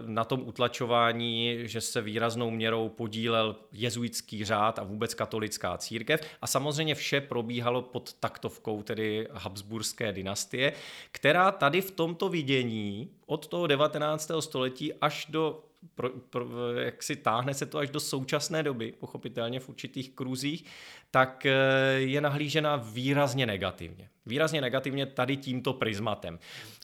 [0.06, 6.46] na tom utlačování, že se výraznou měrou podílel jezuitský řád a vůbec katolická církev a
[6.46, 10.72] samozřejmě vše probíhalo pod taktovkou tedy Habsburské dynastie,
[11.12, 14.30] která tady v tomto vidění od toho 19.
[14.40, 19.60] století až do pro, pro, jak si táhne se to až do současné doby, pochopitelně
[19.60, 20.64] v určitých kruzích,
[21.10, 21.54] tak eh,
[21.96, 24.08] je nahlížena výrazně negativně.
[24.26, 26.38] Výrazně negativně tady tímto prismatem.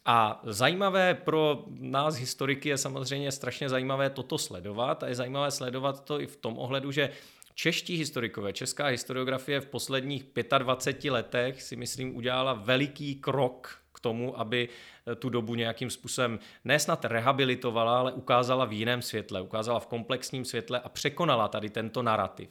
[0.05, 6.05] A zajímavé pro nás historiky je samozřejmě strašně zajímavé toto sledovat a je zajímavé sledovat
[6.05, 7.11] to i v tom ohledu, že
[7.55, 10.25] Čeští historikové, česká historiografie v posledních
[10.59, 17.05] 25 letech si myslím udělala veliký krok tomu, aby eh, tu dobu nějakým způsobem nesnad
[17.05, 22.51] rehabilitovala, ale ukázala v jiném světle, ukázala v komplexním světle a překonala tady tento narrativ.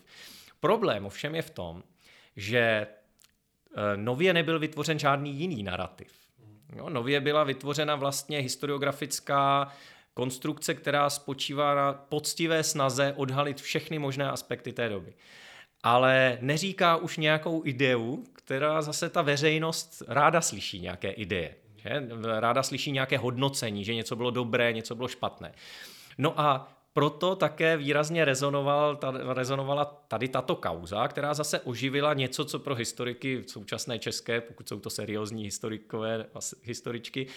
[0.60, 1.84] Problém ovšem je v tom,
[2.36, 2.88] že eh,
[3.96, 6.12] nově nebyl vytvořen žádný jiný narrativ.
[6.76, 9.72] Jo, nově byla vytvořena vlastně historiografická
[10.14, 15.14] konstrukce, která spočívá na poctivé snaze odhalit všechny možné aspekty té doby.
[15.84, 21.56] Ale neříká už nějakou ideu, která zase ta veřejnost ráda slyší nějaké ideje.
[21.76, 22.08] Že?
[22.40, 25.54] Ráda slyší nějaké hodnocení, že něco bylo dobré, něco bylo špatné.
[26.18, 32.46] No a proto také výrazně rezonoval, ta, rezonovala tady tato kauza, která zase oživila něco,
[32.46, 36.26] co pro historiky v současné české, pokud jsou to seriózní historikové,
[36.64, 37.28] historičky,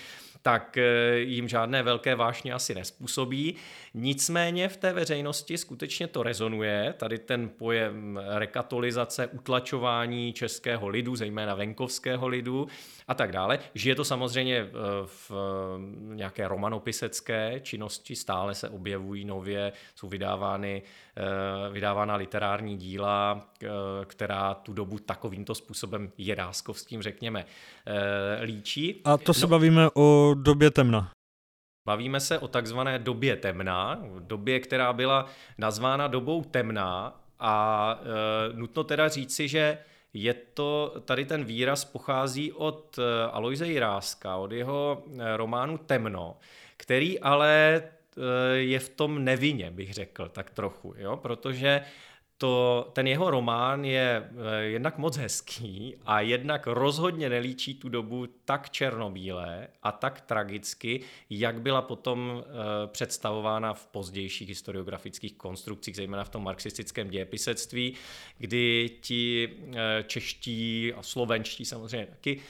[0.46, 3.54] tak eh, jim žádné velké vášně asi nespůsobí.
[3.94, 11.54] Nicméně v té veřejnosti skutečně to rezonuje, tady ten pojem rekatolizace, utlačování českého lidu, zejména
[11.54, 12.68] venkovského lidu
[13.08, 13.58] a tak dále.
[13.74, 14.70] Žije to samozřejmě eh,
[15.06, 15.30] v
[16.14, 20.82] nějaké romanopisecké činnosti, stále se objevují nově, jsou vydávány,
[21.16, 21.22] eh,
[21.72, 23.48] vydávána literární díla,
[24.04, 27.44] která tu dobu takovýmto způsobem jedáskovským, řekněme,
[28.42, 29.00] líčí.
[29.04, 31.10] A to se no, bavíme o době temna.
[31.86, 35.26] Bavíme se o takzvané době temná, době, která byla
[35.58, 39.78] nazvána dobou temná a e, nutno teda říci, že
[40.12, 46.36] je to, tady ten výraz pochází od e, Aloise Jiráska, od jeho e, románu Temno,
[46.76, 51.16] který ale e, je v tom nevině, bych řekl, tak trochu, jo?
[51.16, 51.80] protože
[52.38, 58.26] to, ten jeho román je eh, jednak moc hezký a jednak rozhodně nelíčí tu dobu
[58.44, 62.52] tak černobílé a tak tragicky, jak byla potom eh,
[62.86, 67.94] představována v pozdějších historiografických konstrukcích, zejména v tom marxistickém dějepisectví,
[68.38, 72.40] kdy ti eh, čeští a slovenští samozřejmě taky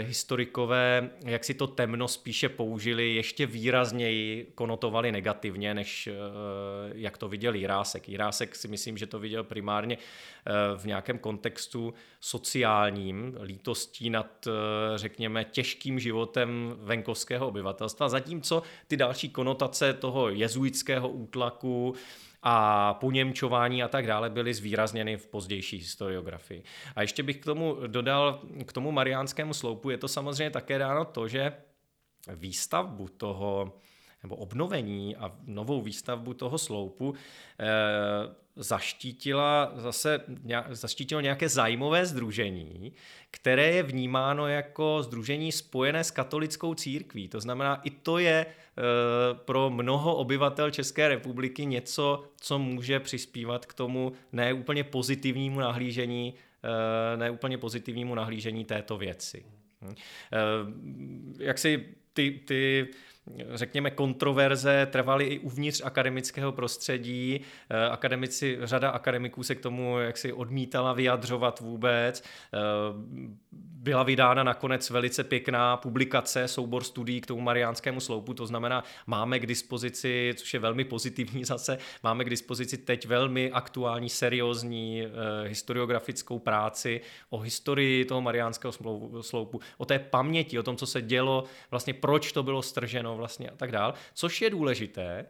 [0.00, 6.12] historikové, jak si to temno spíše použili, ještě výrazněji konotovali negativně, než eh,
[6.94, 8.08] jak to viděl Jirásek.
[8.08, 14.48] Jirásek si myslím, že to viděl primárně eh, v nějakém kontextu sociálním, lítostí nad,
[14.96, 21.94] řekněme, těžkým životem venkovského obyvatelstva, zatímco ty další konotace toho jezuitského útlaku,
[22.42, 26.62] a poněmčování a tak dále byly zvýrazněny v pozdější historiografii.
[26.96, 31.04] A ještě bych k tomu dodal, k tomu mariánskému sloupu, je to samozřejmě také dáno
[31.04, 31.52] to, že
[32.34, 33.78] výstavbu toho
[34.22, 37.14] nebo obnovení a novou výstavbu toho sloupu
[37.60, 37.66] eh,
[38.56, 40.20] zaštítila zase
[40.70, 42.92] zaštítilo nějaké zájmové združení,
[43.30, 47.28] které je vnímáno jako združení spojené s katolickou církví.
[47.28, 48.82] To znamená, i to je eh,
[49.34, 57.16] pro mnoho obyvatel České republiky něco, co může přispívat k tomu neúplně pozitivnímu nahlížení, eh,
[57.16, 59.44] neúplně pozitivnímu nahlížení této věci.
[59.82, 59.94] Hm.
[61.38, 62.88] Jak si ty, ty
[63.54, 67.40] řekněme, kontroverze trvaly i uvnitř akademického prostředí.
[67.70, 72.22] Eh, akademici, řada akademiků se k tomu jaksi odmítala vyjadřovat vůbec.
[73.78, 78.84] Eh, byla vydána nakonec velice pěkná publikace, soubor studií k tomu mariánskému sloupu, to znamená,
[79.06, 85.02] máme k dispozici, což je velmi pozitivní zase, máme k dispozici teď velmi aktuální, seriózní
[85.02, 87.00] eh, historiografickou práci
[87.30, 88.72] o historii toho mariánského
[89.20, 93.50] sloupu, o té paměti, o tom, co se dělo, vlastně proč to bylo strženo vlastně
[93.50, 95.26] a tak dál, což je důležité.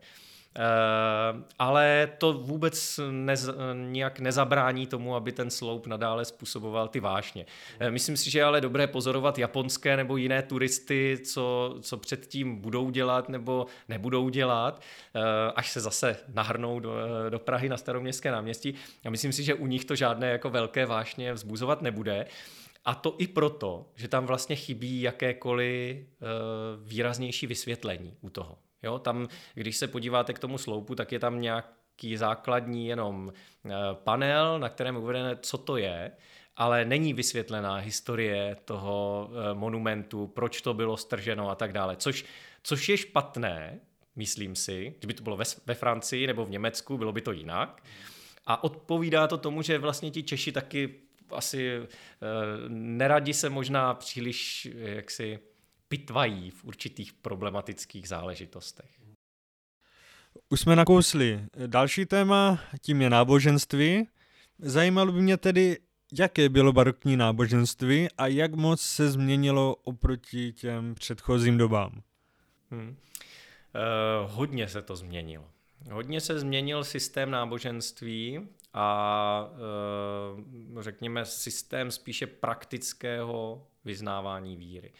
[0.58, 7.46] Uh, ale to vůbec nez, nijak nezabrání tomu, aby ten sloup nadále způsoboval ty vášně.
[7.80, 12.56] Uh, myslím si, že je ale dobré pozorovat japonské nebo jiné turisty, co, co předtím
[12.56, 14.82] budou dělat nebo nebudou dělat,
[15.14, 15.22] uh,
[15.54, 16.94] až se zase nahrnou do,
[17.28, 18.74] do Prahy na staroměstské náměstí.
[19.04, 22.26] A myslím si, že u nich to žádné jako velké vášně vzbuzovat nebude.
[22.84, 26.06] A to i proto, že tam vlastně chybí jakékoliv
[26.84, 28.58] výraznější vysvětlení u toho.
[28.82, 33.32] Jo, tam, když se podíváte k tomu sloupu, tak je tam nějaký základní jenom
[33.64, 36.12] uh, panel, na kterém je uvedené, co to je,
[36.56, 41.96] ale není vysvětlená historie toho uh, monumentu, proč to bylo strženo a tak dále.
[41.96, 42.24] Což,
[42.62, 43.80] což je špatné,
[44.16, 47.82] myslím si, kdyby to bylo ve, ve Francii nebo v Německu, bylo by to jinak.
[48.46, 50.94] A odpovídá to tomu, že vlastně ti Češi taky
[51.30, 51.86] asi eh,
[52.68, 55.38] neradi se možná příliš eh, jaksi
[55.88, 58.90] pitvají v určitých problematických záležitostech.
[60.48, 64.08] Už jsme nakousli další téma, tím je náboženství.
[64.58, 65.78] Zajímalo by mě tedy,
[66.18, 72.02] jaké bylo barokní náboženství a jak moc se změnilo oproti těm předchozím dobám.
[72.70, 72.88] Hmm.
[72.88, 72.94] Uh,
[74.32, 75.50] hodně se to změnilo.
[75.92, 79.50] Hodně se změnil systém náboženství a
[80.78, 84.92] eh, řekněme systém spíše praktického vyznávání víry.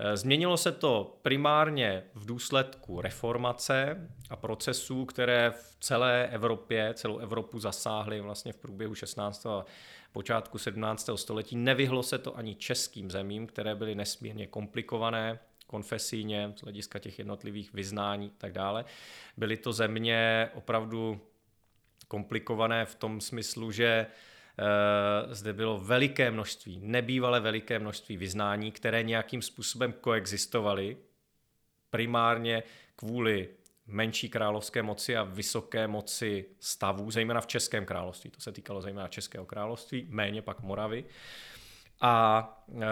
[0.00, 7.18] Eh, změnilo se to primárně v důsledku reformace a procesů, které v celé Evropě, celou
[7.18, 9.46] Evropu zasáhly vlastně v průběhu 16.
[9.46, 9.64] a
[10.12, 11.16] počátku 17.
[11.16, 11.56] století.
[11.56, 17.72] Nevyhlo se to ani českým zemím, které byly nesmírně komplikované, konfesíně, z hlediska těch jednotlivých
[17.72, 18.84] vyznání a tak dále.
[19.36, 21.20] Byly to země opravdu
[22.08, 24.06] komplikované v tom smyslu, že
[25.30, 30.96] zde bylo veliké množství, nebývalé veliké množství vyznání, které nějakým způsobem koexistovaly,
[31.90, 32.62] primárně
[32.96, 33.48] kvůli
[33.86, 38.30] menší královské moci a vysoké moci stavů, zejména v Českém království.
[38.30, 41.04] To se týkalo zejména Českého království, méně pak Moravy.
[42.00, 42.86] A e,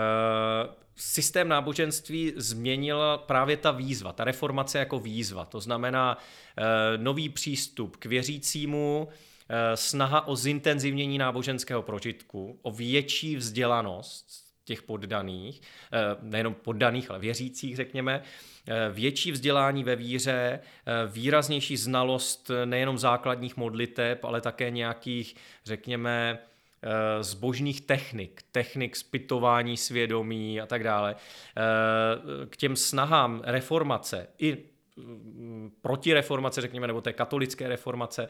[0.97, 5.45] systém náboženství změnila právě ta výzva, ta reformace jako výzva.
[5.45, 6.19] To znamená
[6.57, 9.36] e, nový přístup k věřícímu, e,
[9.75, 14.27] snaha o zintenzivnění náboženského prožitku, o větší vzdělanost
[14.65, 15.61] těch poddaných,
[15.93, 18.23] e, nejenom poddaných, ale věřících, řekněme,
[18.67, 20.61] e, větší vzdělání ve víře,
[21.07, 26.39] výraznější znalost nejenom základních modliteb, ale také nějakých, řekněme,
[26.83, 31.17] Eh, zbožných technik, technik zpytování svědomí a tak dále,
[31.57, 34.59] eh, k těm snahám reformace i
[34.97, 38.29] mm, proti reformace, řekněme, nebo té katolické reformace,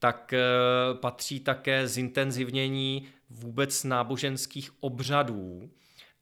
[0.00, 0.40] tak eh,
[0.94, 5.70] patří také zintenzivnění vůbec náboženských obřadů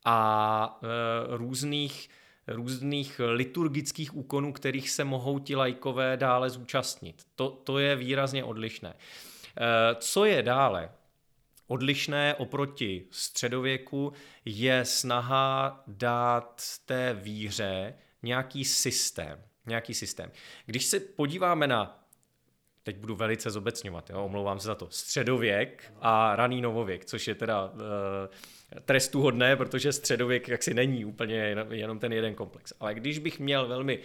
[0.04, 0.80] a
[1.28, 2.08] různých
[2.46, 7.22] různých liturgických úkonů, kterých se mohou ti lajkové dále zúčastnit.
[7.34, 8.94] To, to je výrazně odlišné.
[9.98, 10.90] Co je dále?
[11.68, 14.12] odlišné oproti středověku
[14.44, 19.42] je snaha dát té víře nějaký systém.
[19.66, 20.32] Nějaký systém.
[20.66, 22.07] Když se podíváme na
[22.88, 27.34] teď budu velice zobecňovat, jo, omlouvám se za to, středověk a raný novověk, což je
[27.34, 27.80] teda uh,
[28.84, 32.72] trestuhodné, protože středověk jaksi není úplně jenom ten jeden komplex.
[32.80, 34.04] Ale když bych měl velmi uh,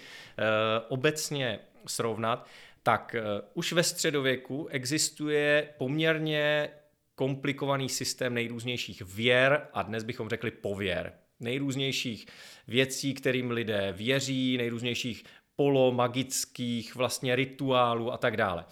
[0.88, 2.48] obecně srovnat,
[2.84, 6.70] tak uh, už ve středověku existuje poměrně
[7.16, 11.14] komplikovaný systém nejrůznějších věr a dnes bychom řekli pověr.
[11.40, 12.26] Nejrůznějších
[12.68, 15.24] věcí, kterým lidé věří, nejrůznějších
[15.56, 18.66] polomagických vlastně rituálů a tak dále.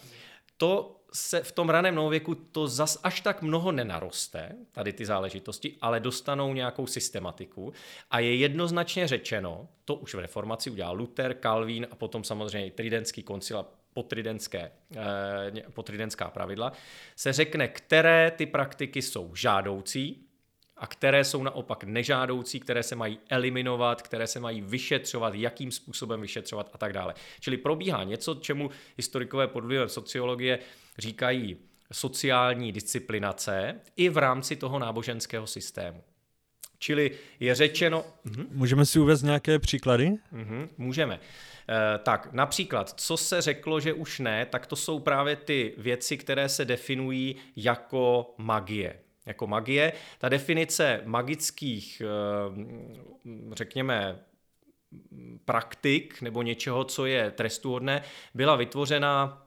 [0.56, 5.76] To se v tom raném novověku to zas až tak mnoho nenaroste, tady ty záležitosti,
[5.80, 7.72] ale dostanou nějakou systematiku
[8.10, 13.22] a je jednoznačně řečeno, to už v reformaci udělal Luther, Calvin a potom samozřejmě Tridentský
[13.22, 14.72] koncil a potridentské,
[15.72, 16.72] potridentská pravidla,
[17.16, 20.26] se řekne, které ty praktiky jsou žádoucí,
[20.82, 26.20] a které jsou naopak nežádoucí, které se mají eliminovat, které se mají vyšetřovat, jakým způsobem
[26.20, 27.14] vyšetřovat a tak dále.
[27.40, 30.58] Čili probíhá něco, čemu historikové pod vlivem sociologie
[30.98, 31.56] říkají
[31.92, 36.02] sociální disciplinace i v rámci toho náboženského systému.
[36.78, 37.10] Čili
[37.40, 38.04] je řečeno...
[38.24, 38.46] Mhm.
[38.50, 40.12] Můžeme si uvést nějaké příklady?
[40.32, 41.14] Mhm, můžeme.
[41.14, 46.16] E, tak například, co se řeklo, že už ne, tak to jsou právě ty věci,
[46.16, 49.92] které se definují jako magie jako magie.
[50.18, 54.18] Ta definice magických, eh, řekněme,
[55.44, 58.02] praktik nebo něčeho, co je trestuhodné,
[58.34, 59.42] byla vytvořena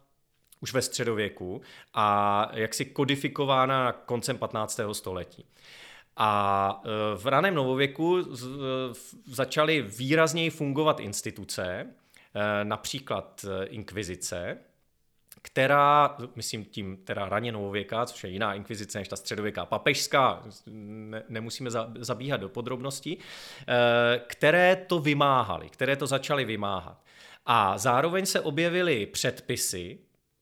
[0.59, 1.61] už ve středověku
[1.93, 4.79] a jaksi kodifikována koncem 15.
[4.93, 5.45] století.
[6.17, 8.23] A eh, v raném novověku
[9.25, 11.87] začaly výrazněji fungovat instituce,
[12.35, 14.57] eh, například inkvizice,
[15.45, 21.23] která, myslím tím teda raně novověká, což je jiná inkvizice než ta středověká papežská, ne,
[21.29, 27.03] nemusíme za, zabíhat do podrobností, eh, které to vymáhaly, které to začaly vymáhat.
[27.45, 29.97] A zároveň se objevily předpisy,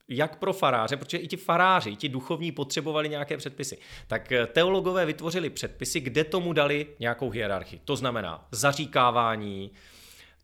[0.07, 3.77] jak pro faráře, protože i ti faráři, i ti duchovní potřebovali nějaké předpisy,
[4.07, 7.81] tak eh, teologové vytvořili předpisy, kde tomu dali nějakou hierarchii.
[7.85, 9.71] To znamená zaříkávání,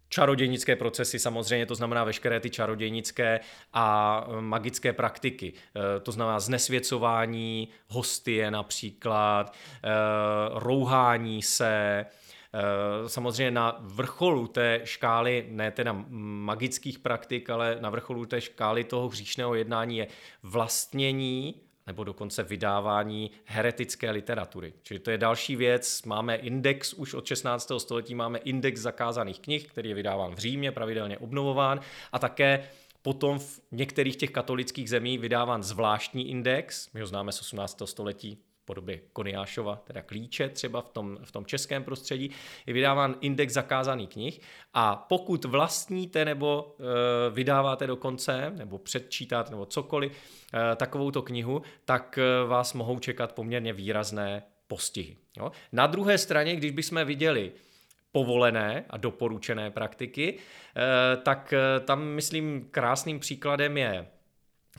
[0.09, 3.39] čarodějnické procesy, samozřejmě to znamená veškeré ty čarodějnické
[3.73, 5.53] a e, magické praktiky.
[5.53, 9.89] E, to znamená znesvěcování hostie například, e,
[10.53, 12.05] rouhání se,
[13.07, 19.09] Samozřejmě na vrcholu té škály, ne teda magických praktik, ale na vrcholu té škály toho
[19.09, 20.07] hříšného jednání je
[20.43, 21.55] vlastnění
[21.89, 24.73] nebo dokonce vydávání heretické literatury.
[24.83, 26.03] Čili to je další věc.
[26.03, 27.71] Máme index, už od 16.
[27.77, 31.79] století máme index zakázaných knih, který je vydáván v Římě, pravidelně obnovován
[32.11, 32.69] a také
[33.01, 37.81] Potom v některých těch katolických zemí vydáván zvláštní index, my ho známe z 18.
[37.85, 38.37] století,
[38.69, 42.31] podobě Koniášova, teda klíče třeba v tom, v tom českém prostředí,
[42.65, 44.41] je vydáván index zakázaných knih
[44.73, 52.17] a pokud vlastníte nebo e, vydáváte dokonce, nebo předčítáte nebo cokoliv, e, takovouto knihu, tak
[52.17, 55.17] e, vás mohou čekat poměrně výrazné postihy.
[55.37, 55.51] Jo?
[55.71, 57.51] Na druhé straně, když bychom viděli
[58.11, 60.37] povolené a doporučené praktiky,
[61.23, 61.53] tak
[61.85, 64.07] tam, myslím, krásným příkladem je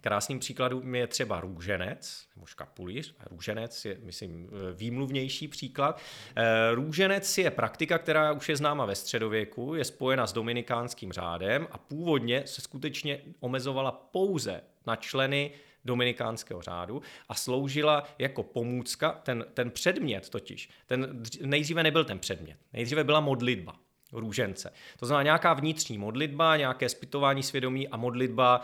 [0.01, 3.15] Krásným příkladem je třeba růženec, nebo škapulíř.
[3.31, 6.01] Růženec je, myslím, výmluvnější příklad.
[6.37, 11.69] Eh, růženec je praktika, která už je známa ve středověku, je spojena s dominikánským řádem
[11.71, 15.51] a původně se skutečně omezovala pouze na členy
[15.85, 22.59] dominikánského řádu a sloužila jako pomůcka, ten, ten předmět totiž, ten nejdříve nebyl ten předmět,
[22.73, 23.77] nejdříve byla modlitba
[24.13, 24.73] růžence.
[24.99, 28.61] To znamená nějaká vnitřní modlitba, nějaké zpytování svědomí a modlitba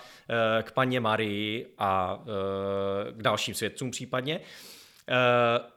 [0.59, 2.23] e, k paně Marii a
[3.09, 4.35] e, k dalším svědcům případně.
[4.35, 4.41] E,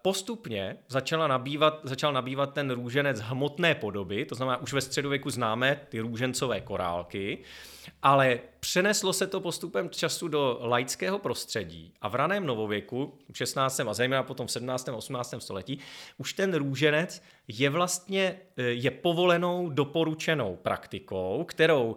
[0.01, 5.81] postupně začala nabývat, začal nabývat ten růženec hmotné podoby, to znamená, už ve středověku známe
[5.89, 7.43] ty růžencové korálky,
[8.01, 13.79] ale přeneslo se to postupem času do laického prostředí a v raném novověku, v 16.
[13.79, 14.89] a zejména potom v 17.
[14.89, 15.35] a 18.
[15.39, 15.79] století,
[16.17, 17.21] už ten růženec
[17.51, 21.95] je vlastně e, je povolenou doporučenou praktikou, kterou,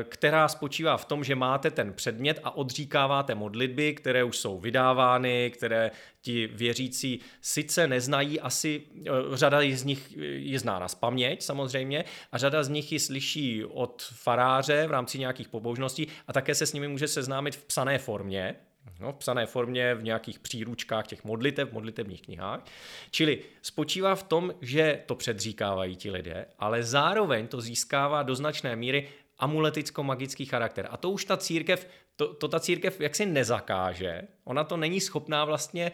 [0.00, 4.58] e, která spočívá v tom, že máte ten předmět a odříkáváte modlitby, které už jsou
[4.58, 11.42] vydávány, které ti věřící sice neznají, asi e, řada z nich je zná na spaměť
[11.42, 16.54] samozřejmě a řada z nich ji slyší od faráře v rámci nějakých pobožností a také
[16.54, 18.56] se s nimi může seznámit v psané formě,
[19.00, 22.66] no, v psané formě, v nějakých příručkách těch modlitev, modlitevních knihách.
[23.10, 28.76] Čili spočívá v tom, že to předříkávají ti lidé, ale zároveň to získává do značné
[28.76, 29.08] míry
[29.38, 30.88] amuleticko-magický charakter.
[30.90, 34.22] A to už ta církev, to, to ta církev jaksi nezakáže.
[34.44, 35.92] Ona to není schopná vlastně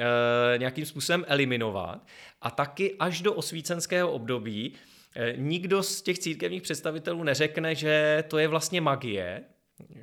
[0.00, 2.06] e, nějakým způsobem eliminovat.
[2.42, 4.72] A taky až do osvícenského období
[5.14, 9.44] e, nikdo z těch církevních představitelů neřekne, že to je vlastně magie,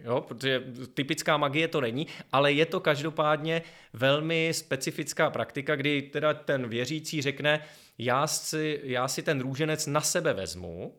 [0.03, 0.63] Jo, protože
[0.93, 3.61] typická magie to není, ale je to každopádně
[3.93, 7.65] velmi specifická praktika, kdy teda ten věřící řekne,
[7.97, 10.93] já si, já si ten růženec na sebe vezmu,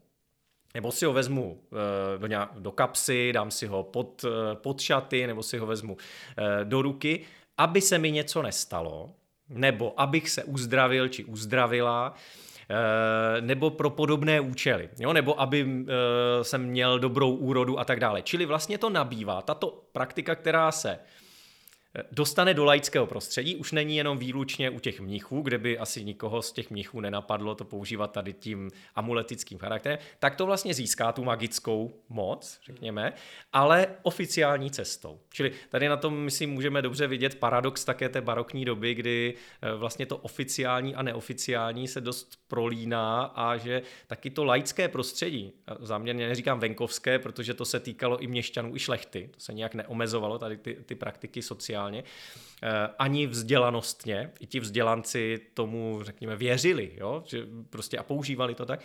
[0.75, 4.81] nebo si ho vezmu eh, do, nějak, do kapsy, dám si ho pod, eh, pod
[4.81, 5.97] šaty, nebo si ho vezmu
[6.39, 7.21] eh, do ruky,
[7.59, 9.15] aby se mi něco nestalo,
[9.49, 12.15] nebo abych se uzdravil či uzdravila,
[13.41, 15.13] nebo pro podobné účely, jo?
[15.13, 18.23] nebo aby eh, jsem měl dobrou úrodu a tak dále.
[18.23, 20.99] Čili vlastně to nabývá, tato praktika, která se
[22.13, 26.43] dostane do laického prostředí, už není jenom výlučně u těch mnichů, kde by asi nikoho
[26.43, 31.25] z těch mnichů nenapadlo to používat tady tím amuletickým charakterem, tak to vlastně získá tu
[31.25, 33.13] magickou moc, řekněme,
[33.53, 35.21] ale oficiální cestou.
[35.33, 39.75] Čili tady na tom, myslím, můžeme dobře vidět paradox také té barokní doby, kdy eh,
[39.75, 46.29] vlastně to oficiální a neoficiální se dost prolíná a že taky to laické prostředí, záměrně
[46.29, 50.57] neříkám venkovské, protože to se týkalo i měšťanů, i šlechty, to se nějak neomezovalo, tady
[50.57, 51.43] ty, ty praktiky
[51.85, 52.05] sociálně,
[52.63, 57.23] eh, ani vzdělanostně, i ti vzdělanci tomu, řekněme, věřili, jo?
[57.27, 58.81] že prostě a používali to tak,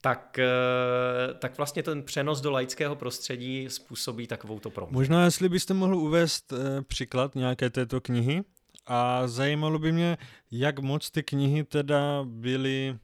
[0.00, 4.98] tak, eh, tak vlastně ten přenos do laického prostředí způsobí takovou to proměnu.
[4.98, 8.42] Možná, jestli byste mohl uvést eh, příklad nějaké této knihy
[8.86, 10.18] a zajímalo by mě,
[10.50, 12.98] jak moc ty knihy teda byly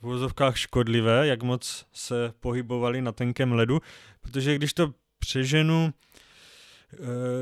[0.00, 3.80] v úvozovkách škodlivé, jak moc se pohybovaly na tenkém ledu,
[4.20, 5.92] protože když to přeženu,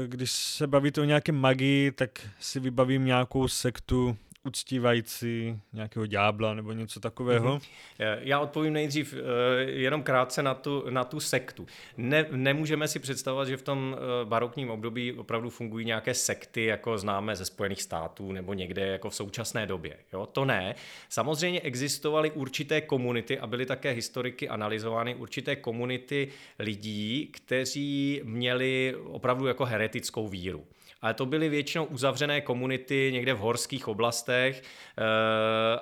[0.06, 6.72] když se bavíte o nějaké magii, tak si vybavím nějakou sektu uctívající nějakého ďábla nebo
[6.72, 7.58] něco takového?
[7.58, 8.18] Mm-hmm.
[8.20, 11.66] Já odpovím nejdřív eh, jenom krátce na tu, na tu sektu.
[11.96, 16.98] Ne, nemůžeme si představovat, že v tom eh, barokním období opravdu fungují nějaké sekty, jako
[16.98, 19.96] známe ze Spojených států nebo někde jako v současné době.
[20.12, 20.26] Jo?
[20.26, 20.74] To ne.
[21.08, 26.28] Samozřejmě existovaly určité komunity a byly také historiky analyzovány určité komunity
[26.58, 30.66] lidí, kteří měli opravdu jako heretickou víru
[31.02, 35.02] ale to byly většinou uzavřené komunity někde v horských oblastech eh,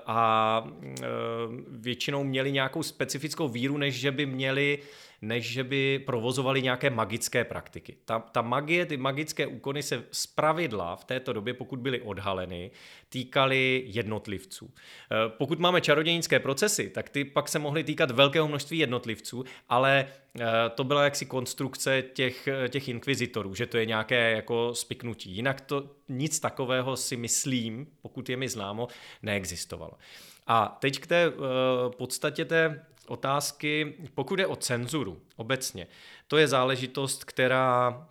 [0.06, 1.06] a eh,
[1.68, 4.78] většinou měli nějakou specifickou víru, než že by měli
[5.22, 7.96] než že by provozovali nějaké magické praktiky.
[8.04, 12.70] Ta, ta magie, ty magické úkony se zpravidla v této době, pokud byly odhaleny,
[13.08, 14.70] týkaly jednotlivců.
[14.74, 20.06] Eh, pokud máme čarodějnické procesy, tak ty pak se mohly týkat velkého množství jednotlivců, ale
[20.40, 20.44] eh,
[20.74, 25.30] to byla jaksi konstrukce těch, těch inkvizitorů, že to je nějaké jako spiknutí.
[25.30, 28.88] Jinak to nic takového si myslím, pokud je mi známo,
[29.22, 29.92] neexistovalo.
[30.46, 31.34] A teď k té uh,
[31.98, 35.86] podstatě té otázky, pokud je o cenzuru obecně,
[36.28, 38.06] to je záležitost, která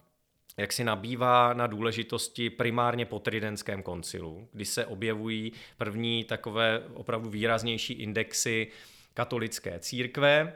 [0.60, 7.30] jak si nabývá na důležitosti primárně po Tridentském koncilu, kdy se objevují první takové opravdu
[7.30, 8.68] výraznější indexy
[9.14, 10.54] katolické církve,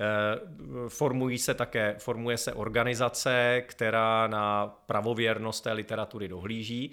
[0.00, 6.90] eh, Formují se také, formuje se organizace, která na pravověrnost té literatury dohlíží.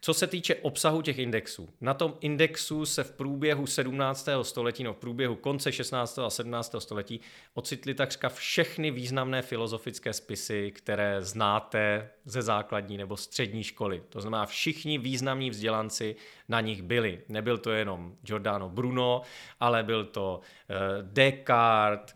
[0.00, 4.28] Co se týče obsahu těch indexů, na tom indexu se v průběhu 17.
[4.42, 6.18] století, no v průběhu konce 16.
[6.18, 6.74] a 17.
[6.78, 7.20] století
[7.54, 14.02] ocitly takřka všechny významné filozofické spisy, které znáte ze základní nebo střední školy.
[14.08, 16.16] To znamená, všichni významní vzdělanci
[16.48, 17.20] na nich byli.
[17.28, 19.22] Nebyl to jenom Giordano Bruno,
[19.60, 22.14] ale byl to eh, Descartes,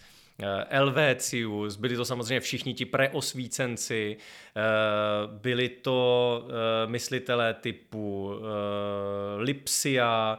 [0.69, 4.61] Elvécius, byli to samozřejmě všichni ti preosvícenci, eh,
[5.27, 8.31] byli to eh, myslitelé typu
[9.37, 10.39] Lipsia,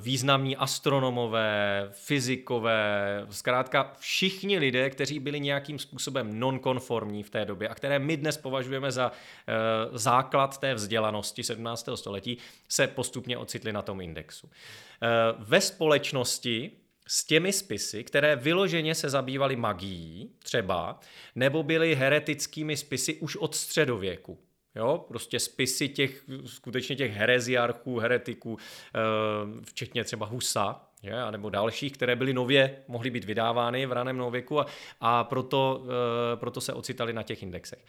[0.00, 7.74] významní astronomové, fyzikové, zkrátka všichni lidé, kteří byli nějakým způsobem nonkonformní v té době a
[7.74, 9.12] které my dnes považujeme za
[9.92, 11.88] základ té vzdělanosti 17.
[11.94, 14.50] století, se postupně ocitli na tom indexu.
[15.38, 16.70] Ve společnosti
[17.06, 21.00] s těmi spisy, které vyloženě se zabývaly magií třeba,
[21.34, 24.38] nebo byly heretickými spisy už od středověku.
[24.74, 28.98] Jo, prostě spisy těch, skutečně těch hereziarchů, heretiků, eh,
[29.64, 34.60] včetně třeba Husa, je, nebo dalších, které byly nově, mohly být vydávány v raném nověku
[34.60, 34.66] a,
[35.00, 37.84] a proto, eh, proto se ocitali na těch indexech.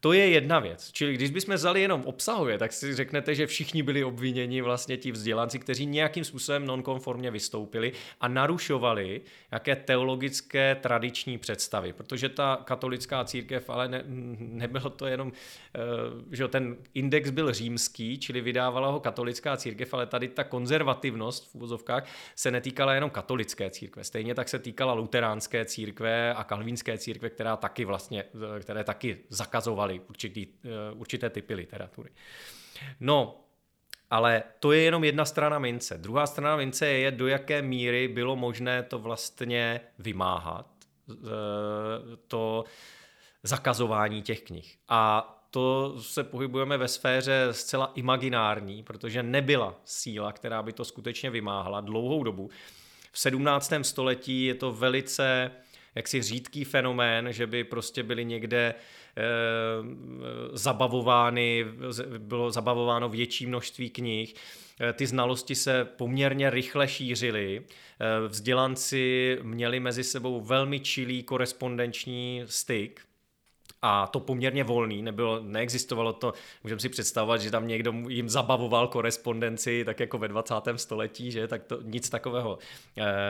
[0.00, 0.92] To je jedna věc.
[0.92, 5.12] Čili když bychom vzali jenom obsahově, tak si řeknete, že všichni byli obviněni vlastně ti
[5.12, 9.20] vzdělanci, kteří nějakým způsobem nonkonformně vystoupili a narušovali
[9.52, 11.92] jaké teologické tradiční představy.
[11.92, 14.02] Protože ta katolická církev, ale ne,
[14.38, 15.32] nebylo to jenom,
[15.74, 15.78] eh,
[16.30, 21.54] že ten index byl římský, čili vydávala ho katolická církev, ale tady ta konzervativnost v
[21.54, 24.04] úvozovkách se netýkala jenom katolické církve.
[24.04, 28.24] Stejně tak se týkala luteránské církve a kalvínské církve, která taky vlastně,
[28.60, 32.10] které taky zakazovaly vydávali určitý, eh, určité typy literatury.
[33.00, 33.44] No,
[34.10, 35.98] ale to je jenom jedna strana mince.
[35.98, 40.66] Druhá strana mince je, do jaké míry bylo možné to vlastně vymáhat,
[41.10, 41.16] eh,
[42.28, 42.64] to
[43.42, 44.78] zakazování těch knih.
[44.88, 51.30] A to se pohybujeme ve sféře zcela imaginární, protože nebyla síla, která by to skutečně
[51.30, 52.50] vymáhala dlouhou dobu.
[53.12, 53.84] V 17.
[53.84, 55.50] století je to velice
[55.94, 58.74] jaksi řídký fenomén, že by prostě byly někde
[60.52, 61.66] zabavovány,
[62.18, 64.34] bylo zabavováno větší množství knih,
[64.80, 72.42] eh, ty znalosti se poměrně rychle šířily, eh, vzdělanci měli mezi sebou velmi čilý korespondenční
[72.46, 73.00] styk,
[73.82, 76.32] a to poměrně volný, nebylo, neexistovalo to,
[76.64, 80.54] můžeme si představovat, že tam někdo jim zabavoval korespondenci, tak jako ve 20.
[80.76, 82.58] století, že, tak to nic takového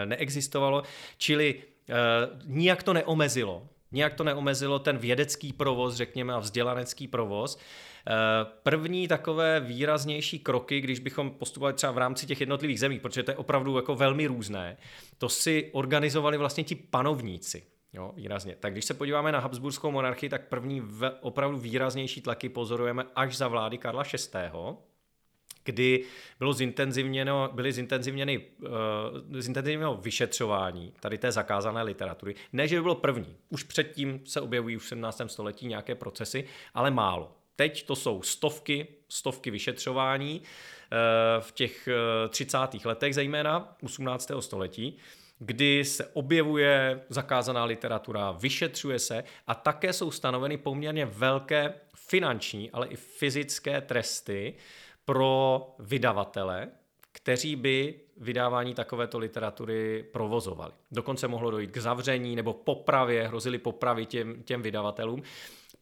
[0.05, 0.83] neexistovalo,
[1.19, 1.63] čili
[2.45, 7.59] nijak to neomezilo, nijak to neomezilo ten vědecký provoz, řekněme, a vzdělanecký provoz,
[8.63, 13.31] První takové výraznější kroky, když bychom postupovali třeba v rámci těch jednotlivých zemí, protože to
[13.31, 14.77] je opravdu jako velmi různé,
[15.19, 17.63] to si organizovali vlastně ti panovníci.
[17.93, 18.57] Jo, výrazně.
[18.61, 20.83] Tak když se podíváme na Habsburskou monarchii, tak první
[21.21, 24.51] opravdu výraznější tlaky pozorujeme až za vlády Karla VI.,
[25.69, 26.05] kdy
[26.39, 28.69] bylo zintenzivněno, byly zintenzivněny, uh,
[29.39, 32.35] zintenzivněno vyšetřování tady té zakázané literatury.
[32.53, 33.37] Ne, že by bylo první.
[33.49, 35.23] Už předtím se objevují už v 17.
[35.27, 36.45] století nějaké procesy,
[36.75, 37.33] ale málo.
[37.57, 40.47] Teď to jsou stovky, stovky vyšetřování uh,
[41.41, 42.59] v těch uh, 30.
[42.85, 44.31] letech, zejména 18.
[44.41, 44.99] století
[45.39, 52.87] kdy se objevuje zakázaná literatura, vyšetřuje se a také jsou stanoveny poměrně velké finanční, ale
[52.87, 54.55] i fyzické tresty
[55.09, 56.69] pro vydavatele,
[57.13, 60.73] kteří by vydávání takovéto literatury provozovali.
[60.91, 65.23] Dokonce mohlo dojít k zavření nebo popravě, hrozili popravy těm, těm vydavatelům.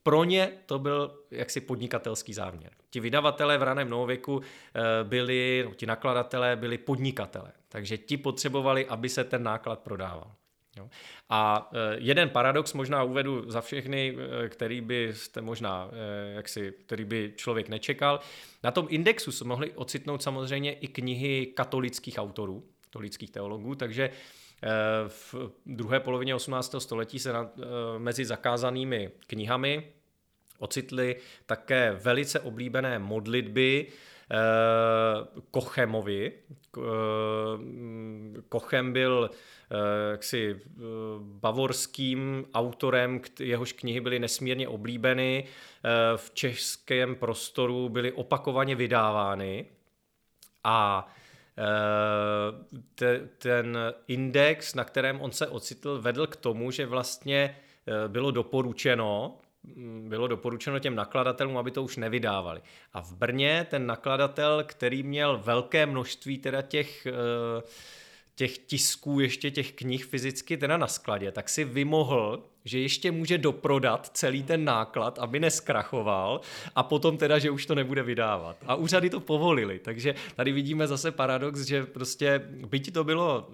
[0.03, 2.71] Pro ně to byl jaksi podnikatelský záměr.
[2.91, 8.87] Ti vydavatelé v raném novověku eh, byli, no, ti nakladatelé byli podnikatelé, takže ti potřebovali,
[8.87, 10.33] aby se ten náklad prodával.
[10.77, 10.89] Jo.
[11.29, 15.91] A eh, jeden paradox možná uvedu za všechny, eh, který by jste možná,
[16.35, 18.21] jaksi, který by člověk nečekal.
[18.63, 24.11] Na tom indexu se mohli ocitnout samozřejmě i knihy katolických autorů, katolických teologů, takže
[25.09, 25.35] v
[25.67, 26.75] druhé polovině 18.
[26.79, 27.51] století se na,
[27.99, 29.85] mezi zakázanými knihami
[30.59, 31.17] ocitli
[31.47, 33.87] také velice oblíbené modlitby
[35.51, 36.33] Kochemovi.
[38.49, 39.31] Kochem byl
[40.11, 40.61] jaksi
[41.19, 45.45] bavorským autorem, jehož knihy byly nesmírně oblíbeny,
[46.17, 49.67] v českém prostoru byly opakovaně vydávány
[50.65, 51.09] a
[53.39, 57.57] ten index, na kterém on se ocitl, vedl k tomu, že vlastně
[58.09, 59.39] bylo doporučeno
[59.75, 62.63] Mm, bylo doporučeno těm nakladatelům, aby to už nevydávali.
[62.93, 67.13] A v Brně ten nakladatel, který měl velké množství teda těch, eh,
[68.37, 73.39] těch tisků, ještě těch knih fyzicky teda na skladě, tak si vymohl že ještě může
[73.39, 76.41] doprodat celý ten náklad, aby neskrachoval
[76.75, 78.57] a potom teda, že už to nebude vydávat.
[78.67, 83.51] A úřady to povolili, takže tady vidíme zase paradox, že prostě byť to bylo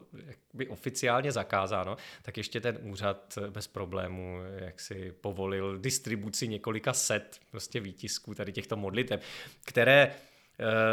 [0.54, 7.40] by oficiálně zakázáno, tak ještě ten úřad bez problému jak si povolil distribuci několika set
[7.50, 9.20] prostě výtisků tady těchto modlitev,
[9.64, 10.14] které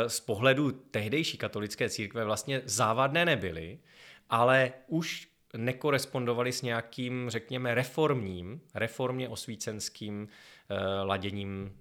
[0.07, 3.79] z pohledu tehdejší katolické církve vlastně závadné nebyly,
[4.29, 11.77] ale už nekorespondovaly s nějakým, řekněme, reformním, reformně osvícenským uh, laděním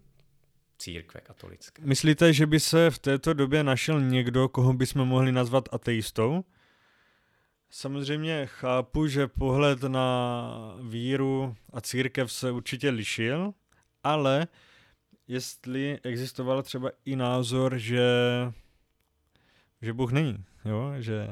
[0.79, 1.83] církve katolické.
[1.85, 6.45] Myslíte, že by se v této době našel někdo, koho bychom mohli nazvat ateistou?
[7.71, 13.55] Samozřejmě chápu, že pohled na víru a církev se určitě lišil,
[14.05, 14.47] ale
[15.29, 18.09] jestli existoval třeba i názor, že,
[19.83, 20.93] že Bůh není, jo?
[20.99, 21.29] že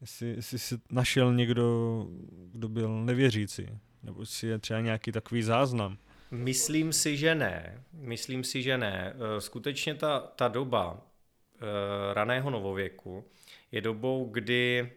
[0.00, 2.06] jestli, jestli si našel někdo,
[2.52, 3.68] kdo byl nevěřící,
[4.02, 5.98] nebo si je třeba nějaký takový záznam.
[6.30, 7.84] Myslím si, že ne.
[7.92, 9.14] Myslím si, že ne.
[9.14, 13.24] Eh, skutečně ta, ta doba eh, raného novověku
[13.72, 14.92] je dobou, kdy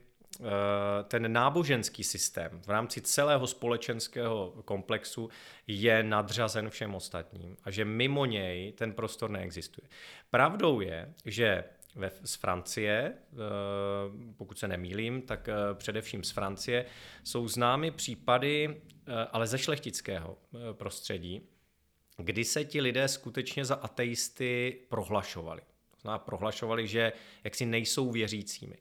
[1.04, 5.30] ten náboženský systém v rámci celého společenského komplexu
[5.68, 9.88] je nadřazen všem ostatním a že mimo něj ten prostor neexistuje.
[10.30, 11.64] Pravdou je, že
[11.96, 13.36] ve, z Francie, eh,
[14.38, 16.86] pokud se nemýlím, tak eh, především z Francie,
[17.24, 20.38] jsou známy případy, eh, ale ze šlechtického
[20.74, 21.42] prostředí,
[22.18, 25.62] kdy se ti lidé skutečně za ateisty prohlašovali.
[26.18, 27.14] Prohlašovali, že
[27.44, 28.76] jaksi nejsou věřícími.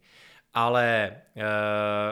[0.55, 1.17] Ale e,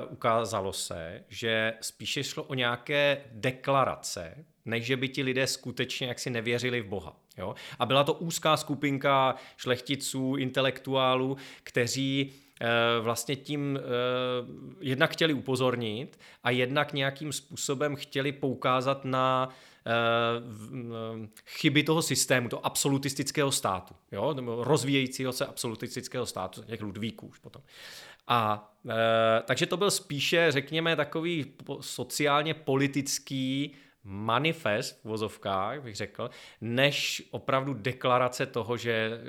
[0.09, 6.31] ukázalo se, že spíše šlo o nějaké deklarace, než že by ti lidé skutečně jaksi
[6.31, 7.17] nevěřili v Boha.
[7.39, 7.55] Jo?
[7.79, 12.67] A byla to úzká skupinka šlechticů, intelektuálů, kteří eh,
[13.01, 13.83] vlastně tím eh,
[14.81, 19.49] jednak chtěli upozornit a jednak nějakým způsobem chtěli poukázat na
[21.47, 24.35] chyby toho systému, toho absolutistického státu, jo?
[24.63, 27.63] rozvíjejícího se absolutistického státu, těch Ludvíků už potom.
[28.29, 28.73] A
[29.45, 33.75] takže to byl spíše, řekněme, takový sociálně politický
[34.07, 39.21] manifest v vozovkách, bych řekl, než opravdu deklarace toho, že eh,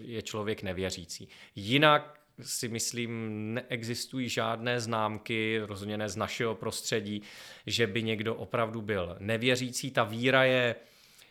[0.00, 1.28] je člověk nevěřící.
[1.54, 7.22] Jinak si myslím, neexistují žádné známky, rozhodně ne z našeho prostředí,
[7.66, 9.90] že by někdo opravdu byl nevěřící.
[9.90, 10.74] Ta víra je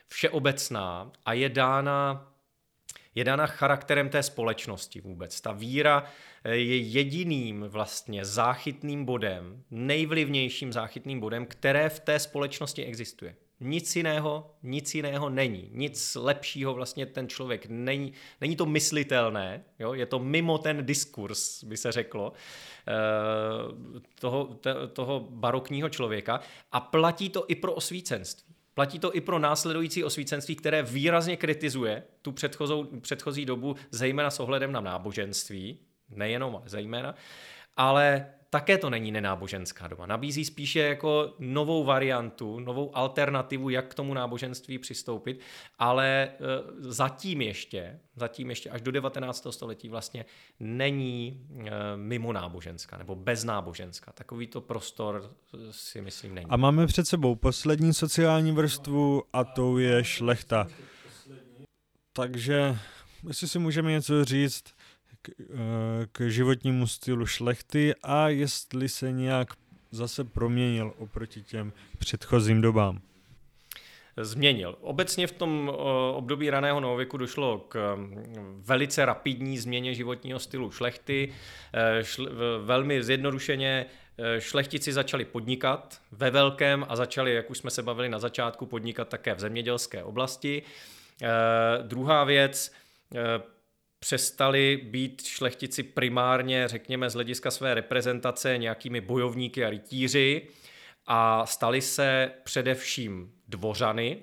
[0.07, 2.31] všeobecná a je dána
[3.19, 5.41] je dána charakterem té společnosti vůbec.
[5.41, 6.03] Ta víra
[6.43, 13.35] eh, je jediným vlastně záchytným bodem, nejvlivnějším záchytným bodem, které v té společnosti existuje.
[13.59, 15.69] Nic jiného, nic jiného není.
[15.73, 18.13] Nic lepšího vlastně ten člověk není.
[18.41, 19.93] Není to myslitelné, jo?
[19.93, 22.33] je to mimo ten diskurs, by se řeklo,
[22.87, 22.93] eh,
[24.19, 24.59] toho,
[24.93, 26.39] toho barokního člověka
[26.71, 28.58] a platí to i pro osvícenství.
[28.79, 32.33] Platí to i pro následující osvícenství, které výrazně kritizuje tu
[33.01, 37.15] předchozí dobu, zejména s ohledem na náboženství, nejenom, ale zejména,
[37.77, 40.05] ale také to není nenáboženská doba.
[40.05, 45.39] Nabízí spíše jako novou variantu, novou alternativu, jak k tomu náboženství přistoupit,
[45.79, 46.29] ale e,
[46.79, 49.47] zatím ještě, zatím ještě až do 19.
[49.49, 50.25] století vlastně
[50.59, 54.11] není e, mimo náboženská nebo beznáboženská.
[54.11, 56.47] Takovýto prostor e, si myslím není.
[56.49, 60.67] A máme před sebou poslední sociální vrstvu a tou je šlechta.
[62.13, 62.77] Takže
[63.27, 64.63] jestli si můžeme něco říct,
[65.21, 69.47] k, eh, k životnímu stylu šlechty a jestli se nějak
[69.91, 73.01] zase proměnil oproti těm předchozím dobám.
[74.17, 74.77] Změnil.
[74.81, 75.77] Obecně v tom eh,
[76.13, 81.33] období raného novověku došlo k mm, velice rapidní změně životního stylu šlechty.
[81.73, 82.03] Eh,
[82.63, 83.85] velmi zjednodušeně
[84.39, 89.09] šlechtici začali podnikat ve velkém a začali, jak už jsme se bavili na začátku, podnikat
[89.09, 90.63] také v zemědělské oblasti.
[91.83, 92.71] Druhá věc,
[93.99, 100.47] přestali být šlechtici primárně, řekněme, z hlediska své reprezentace nějakými bojovníky a rytíři
[101.07, 104.17] a stali se především dvořany,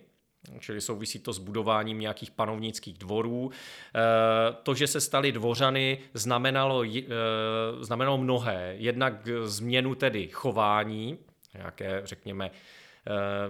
[0.61, 3.51] čili souvisí to s budováním nějakých panovnických dvorů.
[3.51, 4.01] Eh,
[4.62, 7.03] to, že se stali dvořany, znamenalo, eh,
[7.81, 8.74] znamenalo mnohé.
[8.79, 11.18] Jednak změnu tedy chování,
[11.55, 12.51] nějaké, řekněme,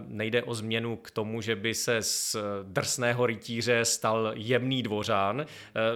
[0.08, 5.40] nejde o změnu k tomu, že by se z drsného rytíře stal jemný dvořán.
[5.40, 5.46] Eh,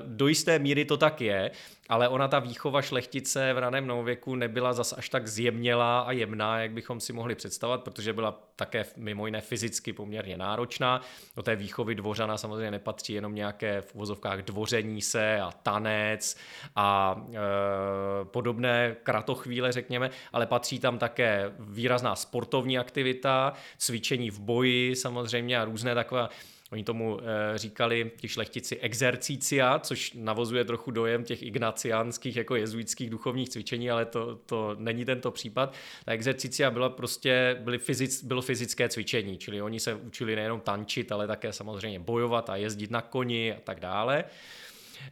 [0.07, 1.51] do jisté míry to tak je,
[1.91, 6.61] ale ona ta výchova šlechtice v raném novověku nebyla zas až tak zjemnělá a jemná,
[6.61, 11.01] jak bychom si mohli představovat, protože byla také mimo jiné fyzicky poměrně náročná.
[11.37, 16.37] Do té výchovy dvořana samozřejmě nepatří jenom nějaké v uvozovkách dvoření se a tanec
[16.77, 24.97] a e, podobné kratochvíle, řekněme, ale patří tam také výrazná sportovní aktivita, cvičení v boji
[24.97, 26.29] samozřejmě a různé takové
[26.73, 33.11] Oni tomu e, říkali ti šlechtici exercícia, což navozuje trochu dojem těch ignaciánských jako jezuitských
[33.11, 35.75] duchovních cvičení, ale to, to není tento případ.
[36.05, 41.13] Ta exercícia byla prostě, byly fyzic, bylo fyzické cvičení, čili oni se učili nejenom tančit,
[41.13, 44.25] ale také samozřejmě bojovat a jezdit na koni a tak dále.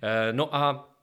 [0.03, 0.98] E, no a Eh,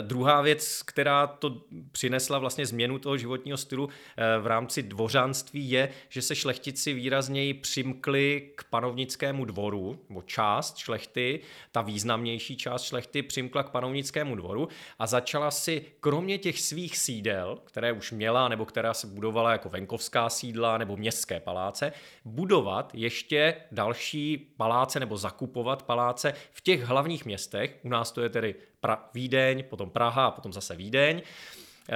[0.00, 1.62] druhá věc, která to
[1.92, 7.54] přinesla vlastně změnu toho životního stylu eh, v rámci dvořanství je, že se šlechtici výrazněji
[7.54, 11.40] přimkli k panovnickému dvoru, nebo část šlechty,
[11.72, 17.58] ta významnější část šlechty přimkla k panovnickému dvoru a začala si kromě těch svých sídel,
[17.64, 21.92] které už měla, nebo která se budovala jako venkovská sídla nebo městské paláce,
[22.24, 27.78] budovat ještě další paláce nebo zakupovat paláce v těch hlavních městech.
[27.82, 31.94] U nás to je tedy pra- Vídeň, potom Praha a potom zase Vídeň, eh,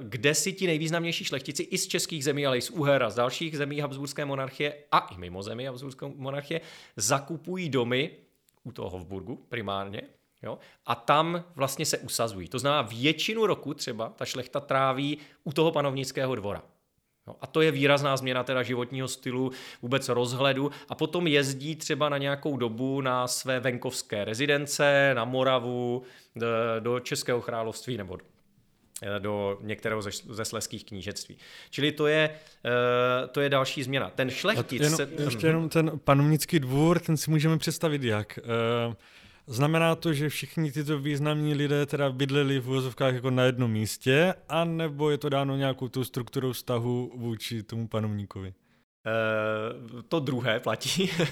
[0.00, 3.14] kde si ti nejvýznamnější šlechtici i z českých zemí, ale i z Uher a z
[3.14, 6.60] dalších zemí Habsburské monarchie a i mimo zemí Habsburské monarchie
[6.96, 8.10] zakupují domy
[8.64, 10.02] u toho Hofburgu primárně,
[10.42, 10.58] Jo?
[10.86, 12.48] A tam vlastně se usazují.
[12.48, 16.62] To znamená, většinu roku třeba ta šlechta tráví u toho panovnického dvora.
[17.30, 19.52] No, a to je výrazná změna teda životního stylu,
[19.82, 26.02] vůbec rozhledu a potom jezdí třeba na nějakou dobu na své venkovské rezidence, na Moravu,
[26.80, 28.18] do Českého království nebo
[29.18, 31.36] do některého ze, ze sleských knížectví.
[31.70, 34.10] Čili to je, uh, to je další změna.
[34.10, 34.82] Ten šlechtic...
[34.82, 35.08] Jenom, se...
[35.24, 38.38] Ještě jenom ten panovnický dvůr, ten si můžeme představit jak.
[39.50, 44.34] Znamená to, že všichni tyto významní lidé teda bydleli v úvozovkách jako na jednom místě,
[44.48, 48.54] anebo je to dáno nějakou tou strukturou vztahu vůči tomu panovníkovi?
[49.06, 51.10] Uh, to druhé platí.
[51.20, 51.26] uh,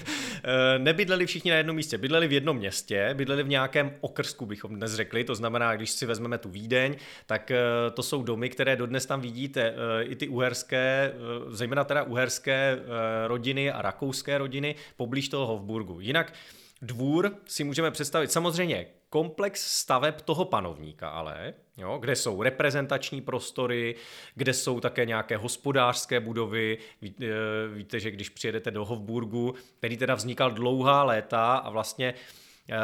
[0.77, 4.93] nebydleli všichni na jednom místě, bydleli v jednom městě, bydleli v nějakém okrsku, bychom dnes
[4.93, 6.95] řekli, to znamená, když si vezmeme tu Vídeň,
[7.25, 11.13] tak uh, to jsou domy, které dodnes tam vidíte, i ty uherské,
[11.49, 12.79] zejména teda uherské
[13.27, 15.99] rodiny a rakouské rodiny poblíž toho Hofburgu.
[15.99, 16.33] Jinak
[16.81, 23.95] Dvůr si můžeme představit samozřejmě komplex staveb toho panovníka, ale, jo, kde jsou reprezentační prostory,
[24.35, 26.77] kde jsou také nějaké hospodářské budovy.
[27.01, 27.27] Ví, e,
[27.73, 32.13] víte, že když přijedete do Hofburgu, který teda vznikal dlouhá léta a vlastně
[32.69, 32.75] e,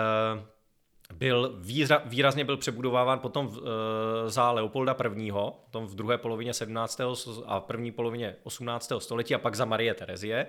[1.14, 6.54] byl výra, výrazně byl přebudováván potom v, e, za Leopolda I., potom v druhé polovině
[6.54, 7.02] 17.
[7.46, 8.92] a první polovině 18.
[9.00, 10.48] století a pak za Marie Terezie,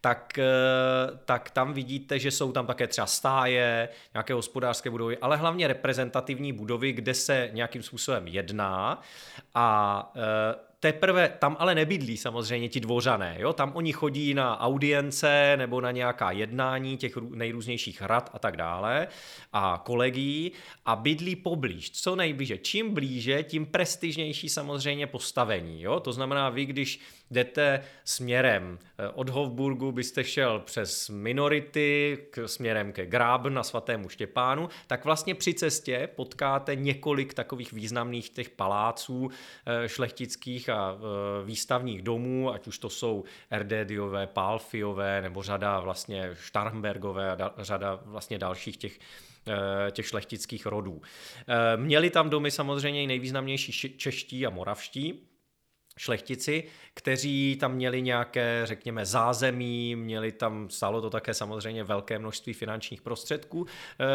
[0.00, 0.44] tak, e,
[1.24, 6.52] tak tam vidíte, že jsou tam také třeba stáje, nějaké hospodářské budovy, ale hlavně reprezentativní
[6.52, 9.02] budovy, kde se nějakým způsobem jedná
[9.54, 13.52] a e, teprve tam ale nebydlí samozřejmě ti dvořané, jo?
[13.52, 19.08] tam oni chodí na audience nebo na nějaká jednání těch nejrůznějších rad a tak dále
[19.52, 20.52] a kolegí
[20.86, 22.58] a bydlí poblíž, co nejblíže.
[22.58, 25.82] Čím blíže, tím prestižnější samozřejmě postavení.
[25.82, 26.00] Jo?
[26.00, 27.00] To znamená, vy když
[27.30, 34.08] jdete směrem eh, od Hofburgu, byste šel přes minority k, směrem ke Grábn na svatému
[34.08, 39.30] Štěpánu, tak vlastně při cestě potkáte několik takových významných těch paláců
[39.66, 46.30] eh, šlechtických a eh, výstavních domů, ať už to jsou Erdédiové, Pálfiové nebo řada vlastně
[46.34, 48.98] Starnbergové a řada vlastně dalších těch
[49.90, 51.02] těch šlechtických rodů.
[51.76, 55.25] Měli tam domy samozřejmě i nejvýznamnější čeští a moravští,
[55.96, 62.52] šlechtici, kteří tam měli nějaké, řekněme, zázemí, měli tam, stalo to také samozřejmě velké množství
[62.52, 63.66] finančních prostředků,
[64.00, 64.06] eh,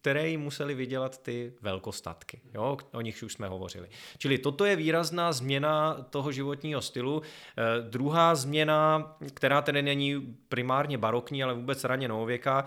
[0.00, 3.88] které jim museli vydělat ty velkostatky, jo, o nich už jsme hovořili.
[4.18, 7.22] Čili toto je výrazná změna toho životního stylu.
[7.22, 12.64] Eh, druhá změna, která tedy není primárně barokní, ale vůbec raně novověká,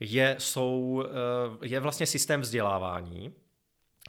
[0.00, 3.34] je, jsou, eh, je vlastně systém vzdělávání,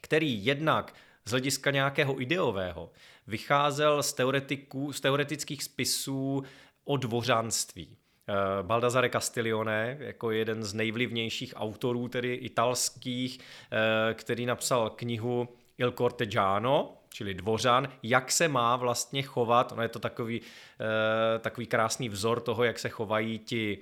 [0.01, 0.93] který jednak
[1.25, 2.91] z hlediska nějakého ideového
[3.27, 6.43] vycházel z, teoretiků, z teoretických spisů
[6.85, 7.97] o dvořanství.
[8.29, 15.47] Eh, Baldassare Castiglione, jako jeden z nejvlivnějších autorů, tedy italských, eh, který napsal knihu
[15.77, 21.67] Il Cortegiano, čili dvořan, jak se má vlastně chovat, ono je to takový, eh, takový
[21.67, 23.77] krásný vzor toho, jak se chovají ti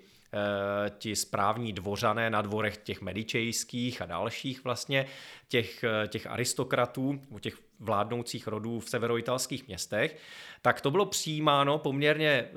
[0.98, 5.06] ti správní dvořané na dvorech těch medičejských a dalších vlastně,
[5.48, 10.18] těch, eh, těch aristokratů, těch vládnoucích rodů v severoitalských městech,
[10.62, 12.48] tak to bylo přijímáno poměrně e,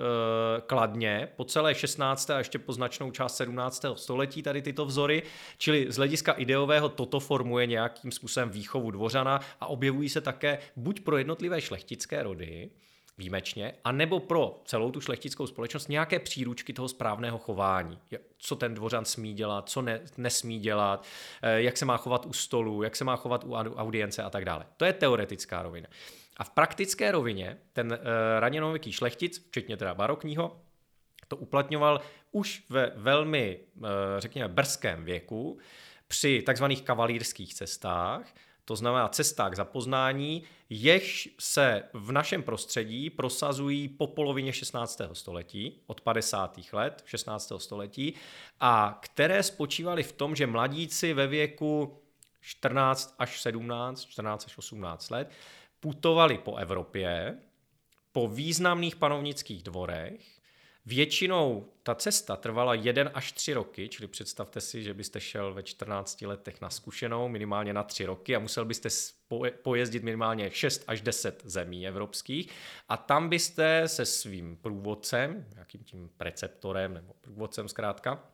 [0.67, 2.31] kladně po celé 16.
[2.31, 3.97] a ještě po značnou část 17.
[3.97, 5.23] století tady tyto vzory,
[5.59, 11.01] čili z hlediska ideového toto formuje nějakým způsobem výchovu dvořana a objevují se také buď
[11.01, 12.71] pro jednotlivé šlechtické rody,
[13.19, 17.99] výjimečně, anebo pro celou tu šlechtickou společnost nějaké příručky toho správného chování.
[18.39, 21.07] Co ten dvořan smí dělat, co ne, nesmí dělat,
[21.43, 24.45] eh, jak se má chovat u stolu, jak se má chovat u audience a tak
[24.45, 24.67] dále.
[24.77, 25.89] To je teoretická rovina.
[26.37, 27.99] A v praktické rovině ten uh,
[28.39, 30.61] raněnověký šlechtic, včetně teda barokního,
[31.29, 32.01] to uplatňoval
[32.33, 33.87] už ve velmi, uh,
[34.19, 35.59] řekněme, brzkém věku
[36.09, 38.35] při takzvaných kavalírských cestách,
[38.65, 45.01] to znamená cestách za poznání, jež se v našem prostředí prosazují po polovině 16.
[45.13, 46.59] století, od 50.
[46.73, 47.53] let 16.
[47.59, 48.15] století,
[48.61, 51.99] a které spočívaly v tom, že mladíci ve věku
[52.41, 55.31] 14 až 17, 14 až 18 let
[55.81, 57.39] putovali po Evropě,
[58.13, 60.42] po významných panovnických dvorech,
[60.87, 65.63] Většinou ta cesta trvala jeden až tři roky, čili představte si, že byste šel ve
[65.63, 68.89] 14 letech na zkušenou minimálně na tři roky a musel byste
[69.63, 72.51] pojezdit minimálně 6 až 10 zemí evropských.
[72.89, 78.32] A tam byste se svým průvodcem, nějakým tím preceptorem nebo průvodcem zkrátka,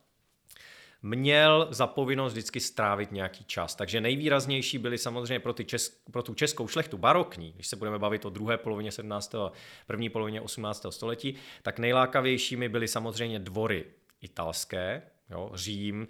[1.02, 3.74] měl za povinnost vždycky strávit nějaký čas.
[3.74, 7.98] Takže nejvýraznější byly samozřejmě pro, ty česk, pro tu českou šlechtu barokní, když se budeme
[7.98, 9.34] bavit o druhé polovině 17.
[9.34, 9.52] a
[9.86, 10.86] první polovině 18.
[10.90, 13.84] století, tak nejlákavějšími byly samozřejmě dvory
[14.22, 16.08] italské, Jo, Řím,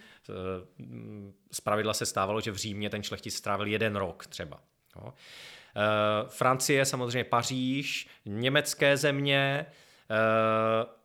[1.53, 4.63] z pravidla se stávalo, že v Římě ten šlechtic strávil jeden rok třeba.
[4.97, 5.13] Jo.
[5.77, 9.67] E, Francie, samozřejmě Paříž, německé země e,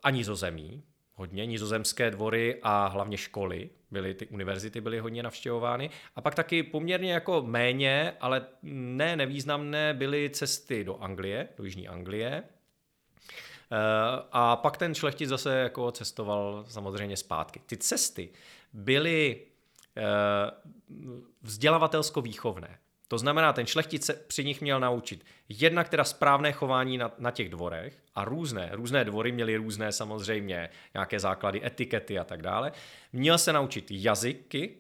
[0.03, 0.83] a nizozemí
[1.15, 5.89] hodně, nizozemské dvory a hlavně školy, byly ty univerzity byly hodně navštěvovány.
[6.15, 11.87] A pak taky poměrně jako méně, ale ne nevýznamné byly cesty do Anglie, do Jižní
[11.87, 12.43] Anglie.
[13.71, 17.61] Eh, a pak ten šlechtic zase jako cestoval samozřejmě zpátky.
[17.65, 18.29] Ty cesty
[18.73, 19.41] byly
[19.97, 20.01] eh,
[21.41, 22.77] vzdělavatelsko-výchovné.
[23.13, 27.31] To znamená, ten šlechtic se při nich měl naučit jednak teda správné chování na, na
[27.31, 32.71] těch dvorech a různé, různé dvory měly různé samozřejmě nějaké základy etikety a tak dále.
[33.13, 34.77] Měl se naučit jazyky,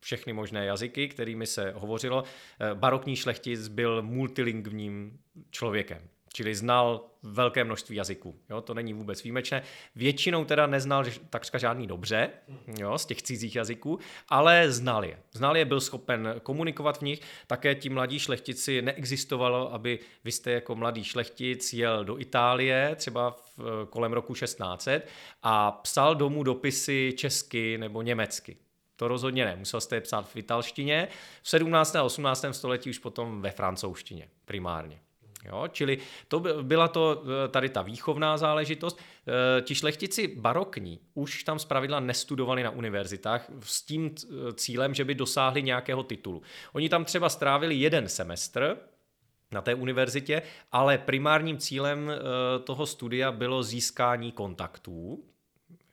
[0.00, 2.24] všechny možné jazyky, kterými se hovořilo.
[2.24, 5.18] Eh, barokní šlechtic byl multilingvním
[5.50, 6.08] člověkem.
[6.32, 8.40] Čili znal velké množství jazyků.
[8.50, 9.62] Jo, to není vůbec výjimečné.
[9.96, 12.30] Většinou teda neznal takřka žádný dobře
[12.78, 15.18] jo, z těch cizích jazyků, ale znal je.
[15.32, 17.20] Znal je, byl schopen komunikovat v nich.
[17.46, 23.30] Také ti mladí šlechtici neexistovalo, aby vy jste jako mladý šlechtic jel do Itálie, třeba
[23.30, 25.08] v, kolem roku 1600
[25.42, 28.56] a psal domů dopisy česky nebo německy.
[28.96, 29.56] To rozhodně ne.
[29.56, 31.08] Musel jste je psát v italštině.
[31.42, 31.96] V 17.
[31.96, 32.44] a 18.
[32.52, 35.00] století už potom ve francouzštině primárně.
[35.44, 35.68] Jo?
[35.72, 38.98] Čili to byla to eh, tady ta výchovná záležitost.
[38.98, 45.04] Eh, ti šlechtici barokní už tam zpravidla nestudovali na univerzitách s tím eh, cílem, že
[45.04, 46.42] by dosáhli nějakého titulu.
[46.72, 48.76] Oni tam třeba strávili jeden semestr,
[49.52, 52.12] na té univerzitě, ale primárním cílem
[52.64, 55.24] toho studia bylo získání kontaktů,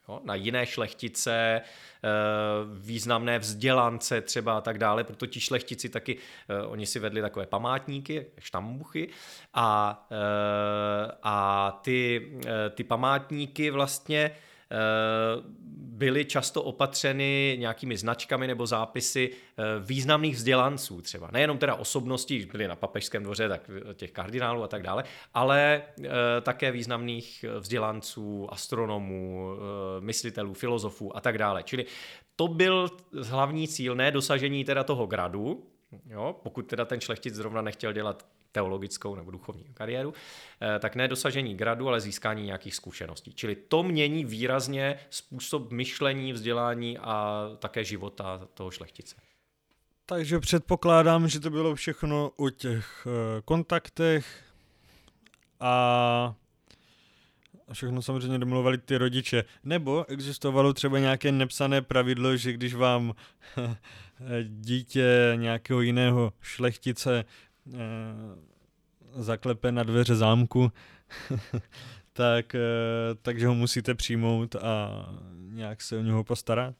[0.10, 2.10] jo, na jiné šlechtice, eh,
[2.80, 6.18] významné vzdělance třeba a tak dále, proto ti šlechtici taky,
[6.50, 9.10] eh, oni si vedli takové památníky, štambuchy
[9.54, 12.32] a, eh, a ty,
[12.76, 14.32] ty památníky vlastně
[16.00, 21.30] byly často opatřeny nějakými značkami nebo zápisy eh, významných vzdělanců třeba.
[21.32, 25.04] Nejenom teda osobností, byly na papežském dvoře, tak těch kardinálů a tak dále,
[25.34, 26.10] ale eh,
[26.42, 29.50] také významných vzdělanců, astronomů,
[30.00, 31.64] myslitelů, filozofů a tak dále.
[31.64, 31.86] Čili
[32.36, 32.90] to byl
[33.24, 35.64] hlavní cíl, ne dosažení teda toho gradu,
[36.06, 38.26] jo, pokud teda ten šlechtic zrovna nechtěl dělat
[38.60, 40.14] teologickou nebo duchovní kariéru,
[40.62, 43.34] eh, tak ne dosažení gradu, ale získání nějakých zkušeností.
[43.34, 49.16] Čili to mění výrazně způsob myšlení, vzdělání a také života toho šlechtice.
[50.06, 54.26] Takže předpokládám, že to bylo všechno o těch eh, kontaktech
[55.60, 56.36] a
[57.74, 59.44] všechno samozřejmě domluvali ty rodiče.
[59.64, 63.14] Nebo existovalo třeba nějaké nepsané pravidlo, že když vám
[64.44, 67.49] dítě nějakého jiného šlechtice Eh,
[69.14, 70.72] zaklepe na dveře zámku,
[72.14, 72.60] tak, eh,
[73.22, 76.76] takže ho musíte přijmout a nějak se o něho postarat?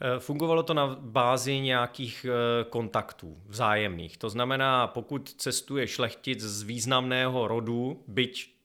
[0.00, 2.26] Eh, fungovalo to na bázi nějakých
[2.70, 4.18] kontaktů vzájemných.
[4.18, 8.55] To znamená, pokud cestuje šlechtic z významného rodu, byť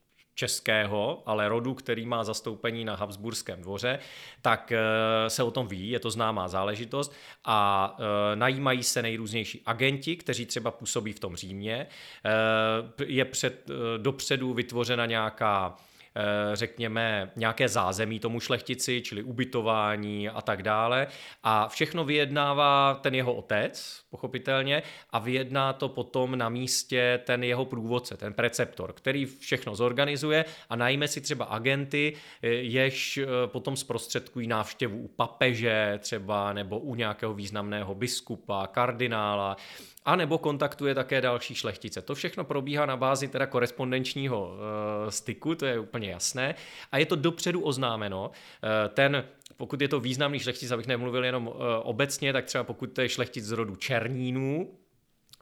[0.41, 3.99] českého, ale rodu, který má zastoupení na Habsburském dvoře,
[4.41, 7.13] tak eh, se o tom ví, je to známá záležitost
[7.45, 7.59] a
[7.99, 11.87] eh, najímají se nejrůznější agenti, kteří třeba působí v tom Římě.
[11.87, 15.77] Eh, je před, dopředu vytvořena nějaká
[16.53, 21.07] řekněme, nějaké zázemí tomu šlechtici, čili ubytování a tak dále.
[21.43, 27.65] A všechno vyjednává ten jeho otec, pochopitelně, a vyjedná to potom na místě ten jeho
[27.65, 33.75] průvodce, ten preceptor, který všechno zorganizuje a najme si třeba agenty, eh, jež eh, potom
[33.75, 39.57] zprostředkují návštěvu u papeže třeba nebo u nějakého významného biskupa, kardinála
[40.05, 42.01] a nebo kontaktuje také další šlechtice.
[42.01, 46.55] To všechno probíhá na bázi teda korespondenčního uh, styku, to je úplně jasné.
[46.91, 48.27] A je to dopředu oznámeno.
[48.27, 49.25] Uh, ten
[49.57, 53.09] pokud je to významný šlechtic, abych nemluvil jenom uh, obecně, tak třeba pokud to je
[53.09, 54.71] šlechtic z rodu Černínů,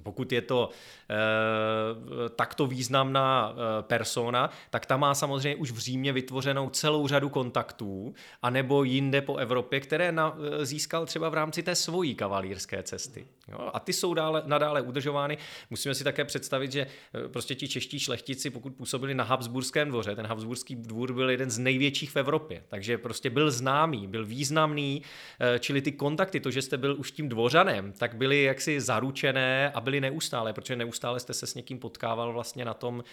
[0.03, 0.69] pokud je to
[1.09, 7.29] e, takto významná e, persona, tak ta má samozřejmě už v Římě vytvořenou celou řadu
[7.29, 12.83] kontaktů, anebo jinde po Evropě, které na, e, získal třeba v rámci té svojí kavalírské
[12.83, 13.27] cesty.
[13.47, 13.69] Jo?
[13.73, 15.37] A ty jsou dále, nadále udržovány.
[15.69, 20.15] Musíme si také představit, že e, prostě ti čeští šlechtici, pokud působili na Habsburském dvoře,
[20.15, 25.01] ten Habsburský dvůr byl jeden z největších v Evropě, takže prostě byl známý, byl významný,
[25.39, 29.71] e, čili ty kontakty, to, že jste byl už tím dvořanem, tak byly jaksi zaručené
[29.71, 33.03] a byly neustále, protože neustále jste se s někým potkával vlastně na tom,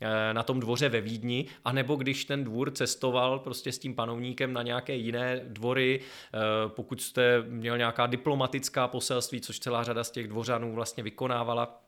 [0.00, 4.52] e, na tom dvoře ve Vídni, anebo když ten dvůr cestoval prostě s tím panovníkem
[4.52, 6.00] na nějaké jiné dvory,
[6.68, 11.86] pokud jste měl nějaká diplomatická poselství, což celá řada z těch dvořanů vlastně vykonávala,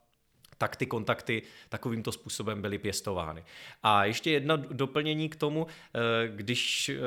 [0.59, 3.45] tak ty kontakty takovýmto způsobem byly pěstovány.
[3.83, 6.99] A ještě jedno doplnění k tomu, eh, když eh,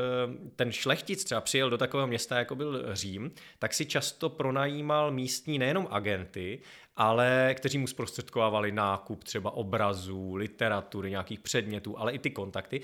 [0.56, 5.60] ten šlechtic třeba přijel do takového města, jako byl Řím, tak si často pronajímal místní
[5.60, 6.62] nejenom agenty,
[7.02, 12.82] ale kteří mu zprostředkovávali nákup třeba obrazů, literatury, nějakých předmětů, ale i ty kontakty,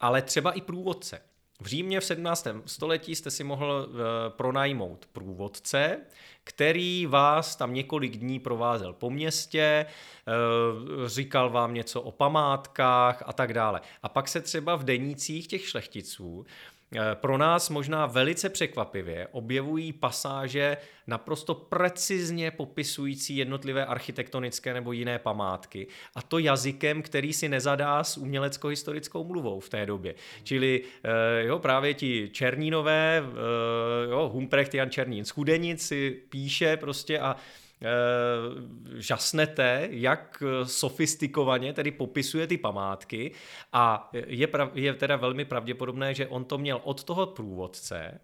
[0.00, 1.20] ale třeba i průvodce.
[1.60, 2.46] V Římě v 17.
[2.66, 3.96] století jste si mohl uh,
[4.28, 6.00] pronajmout průvodce,
[6.44, 13.32] který vás tam několik dní provázel po městě, uh, říkal vám něco o památkách a
[13.32, 13.80] tak dále.
[14.02, 16.73] A pak se třeba v denících těch šlechticů Eh,
[17.14, 20.76] pro nás možná velice překvapivě objevují pasáže
[21.06, 25.86] naprosto precizně popisující jednotlivé architektonické nebo jiné památky.
[26.14, 30.14] A to jazykem, který si nezadá s umělecko-historickou mluvou v té době.
[30.42, 37.18] Čili eh, jo, právě ti Černínové, eh, jo, Humprecht Jan Černín, Schudenic si píše prostě
[37.18, 37.63] a Eh,
[38.96, 43.32] žasnete, jak sofistikovaně tedy popisuje ty památky
[43.72, 48.20] a je, prav, je teda velmi pravděpodobné, že on to měl od toho průvodce,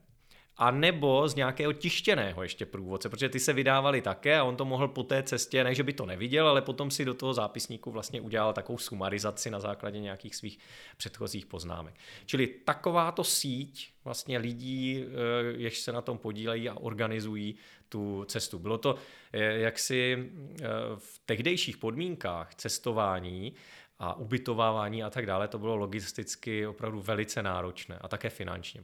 [0.60, 4.64] a nebo z nějakého tištěného ještě průvodce, protože ty se vydávali také a on to
[4.64, 7.90] mohl po té cestě, ne že by to neviděl, ale potom si do toho zápisníku
[7.90, 10.58] vlastně udělal takovou sumarizaci na základě nějakých svých
[10.96, 11.94] předchozích poznámek.
[12.26, 15.08] Čili takováto síť vlastně lidí, eh,
[15.56, 17.54] jež se na tom podílejí a organizují
[17.90, 18.58] tu cestu.
[18.58, 18.94] Bylo to
[19.32, 20.30] eh, jaksi
[20.62, 20.66] eh,
[20.96, 23.54] v tehdejších podmínkách cestování
[23.98, 28.82] a ubytovávání a tak dále, to bylo logisticky opravdu velice náročné a také finančně.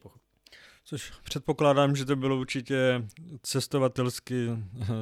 [0.88, 3.02] Což předpokládám, že to bylo určitě
[3.42, 4.48] cestovatelsky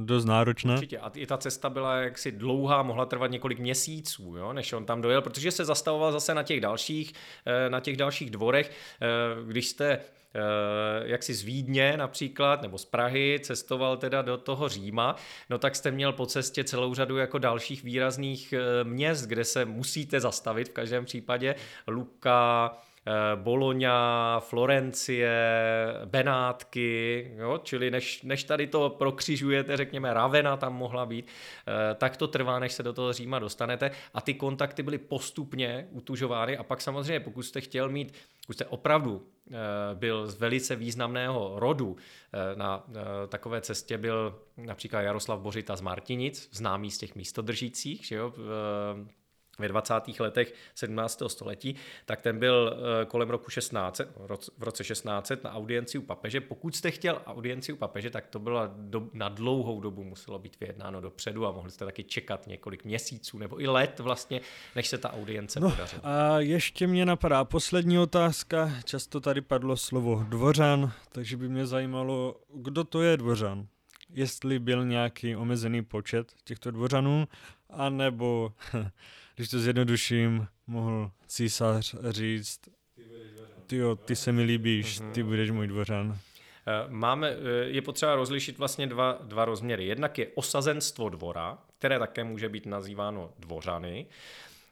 [0.01, 0.75] dost náročné.
[0.75, 0.99] Určitě.
[0.99, 5.01] A i ta cesta byla jaksi dlouhá, mohla trvat několik měsíců, jo, než on tam
[5.01, 7.13] dojel, protože se zastavoval zase na těch dalších,
[7.47, 8.71] eh, na těch dalších dvorech.
[9.01, 9.07] Eh,
[9.47, 10.01] když jste eh,
[11.05, 15.17] jak si z Vídně například, nebo z Prahy, cestoval teda do toho Říma,
[15.51, 20.21] no tak jste měl po cestě celou řadu jako dalších výrazných měst, kde se musíte
[20.21, 21.55] zastavit v každém případě.
[21.89, 22.94] Luka, Eh,
[23.35, 25.31] Bologna, Florencie,
[26.05, 27.61] Benátky, jo?
[27.63, 32.59] čili než, než tady to prokřižujete, řekněme Ravena tam mohla být, eh, tak to trvá,
[32.59, 37.21] než se do toho Říma dostanete a ty kontakty byly postupně utužovány a pak samozřejmě,
[37.21, 38.15] pokud jste chtěl mít
[38.47, 39.55] pokud jste opravdu eh,
[39.95, 41.97] byl z velice významného rodu,
[42.55, 42.85] na
[43.29, 48.33] takové cestě byl například Jaroslav Bořita z Martinic, známý z těch místodržících, že jo,
[49.59, 49.95] ve 20.
[50.21, 51.23] letech 17.
[51.27, 51.77] století,
[52.07, 54.01] tak ten byl eh, kolem roku 16,
[54.59, 56.41] v roce 16 na audienci u papeže.
[56.41, 60.61] Pokud jste chtěl audienci u papeže, tak to bylo do, na dlouhou dobu muselo být
[60.61, 64.41] vyjednáno dopředu a mohli jste taky čekat několik měsíců nebo i let vlastně,
[64.77, 66.03] než se ta audience no, podařila.
[66.05, 68.71] A ještě mě napadá poslední otázka.
[68.85, 73.67] Často tady padlo slovo dvořan, takže by mě zajímalo, kdo to je dvořan?
[74.11, 77.29] Jestli byl nějaký omezený počet těchto dvořanů,
[77.71, 78.53] anebo
[79.37, 82.61] když to zjednoduším, mohl císař říct,
[83.67, 85.31] ty, jo, ty se mi líbíš, ty mhm.
[85.31, 86.19] budeš můj dvořan.
[86.67, 87.37] Eh, máme, eh,
[87.67, 89.87] je potřeba rozlišit vlastně dva, dva rozměry.
[89.87, 94.07] Jednak je osazenstvo dvora, které také může být nazýváno dvořany,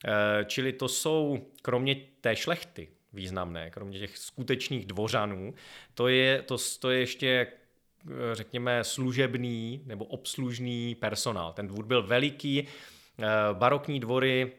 [0.04, 5.54] eh, čili to jsou kromě té šlechty významné, kromě těch skutečných dvořanů,
[5.94, 7.46] to je, to, to je ještě
[8.32, 11.52] řekněme služebný nebo obslužný personál.
[11.52, 12.68] Ten dvůr byl veliký,
[13.18, 14.52] Eh, barokní dvory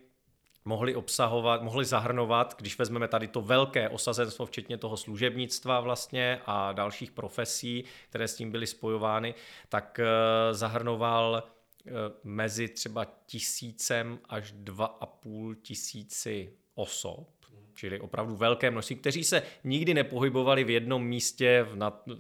[0.66, 6.72] mohly obsahovat, mohly zahrnovat, když vezmeme tady to velké osazenstvo, včetně toho služebnictva vlastně a
[6.72, 9.36] dalších profesí, které s tím byly spojovány,
[9.70, 10.06] tak eh,
[10.54, 11.92] zahrnoval eh,
[12.24, 17.33] mezi třeba tisícem až dva a půl tisíci osob
[17.76, 22.14] čili opravdu velké množství, kteří se nikdy nepohybovali v jednom místě v nad, eh,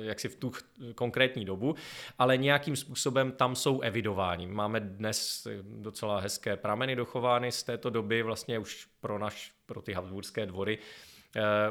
[0.00, 0.52] jaksi v tu
[0.94, 1.74] konkrétní dobu,
[2.18, 4.46] ale nějakým způsobem tam jsou evidováni.
[4.46, 9.92] Máme dnes docela hezké prameny dochovány z této doby, vlastně už pro, naš, pro ty
[9.92, 10.78] Habsburské dvory,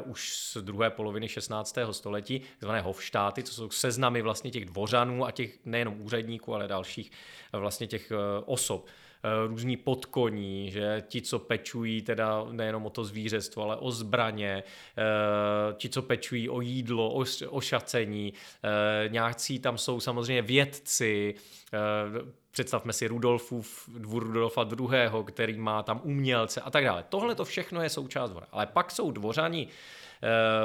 [0.04, 1.78] Uh, už z druhé poloviny 16.
[1.90, 7.10] století, takzvané Hofštáty, co jsou seznamy vlastně těch dvořanů a těch nejenom úředníků, ale dalších
[7.52, 8.16] vlastně těch uh,
[8.46, 8.86] osob.
[9.24, 14.62] Eh, různí podkoní, že ti, co pečují teda nejenom o to zvířestvo, ale o zbraně,
[14.98, 18.32] eh, ti, co pečují o jídlo, o, šacení,
[18.64, 21.34] eh, nějací tam jsou samozřejmě vědci,
[22.50, 27.04] představme si Rudolfův dvůr Rudolfa II., který má tam umělce a tak dále.
[27.08, 28.46] Tohle to všechno je součást dvora.
[28.50, 29.68] Ale pak jsou dvořani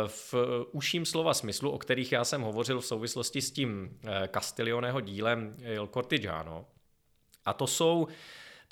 [0.08, 0.34] v
[0.72, 4.00] užším slova smyslu, o kterých já jsem hovořil v souvislosti s tím
[4.34, 6.66] Castilioneho dílem Il Cortigiano.
[7.46, 8.08] A to jsou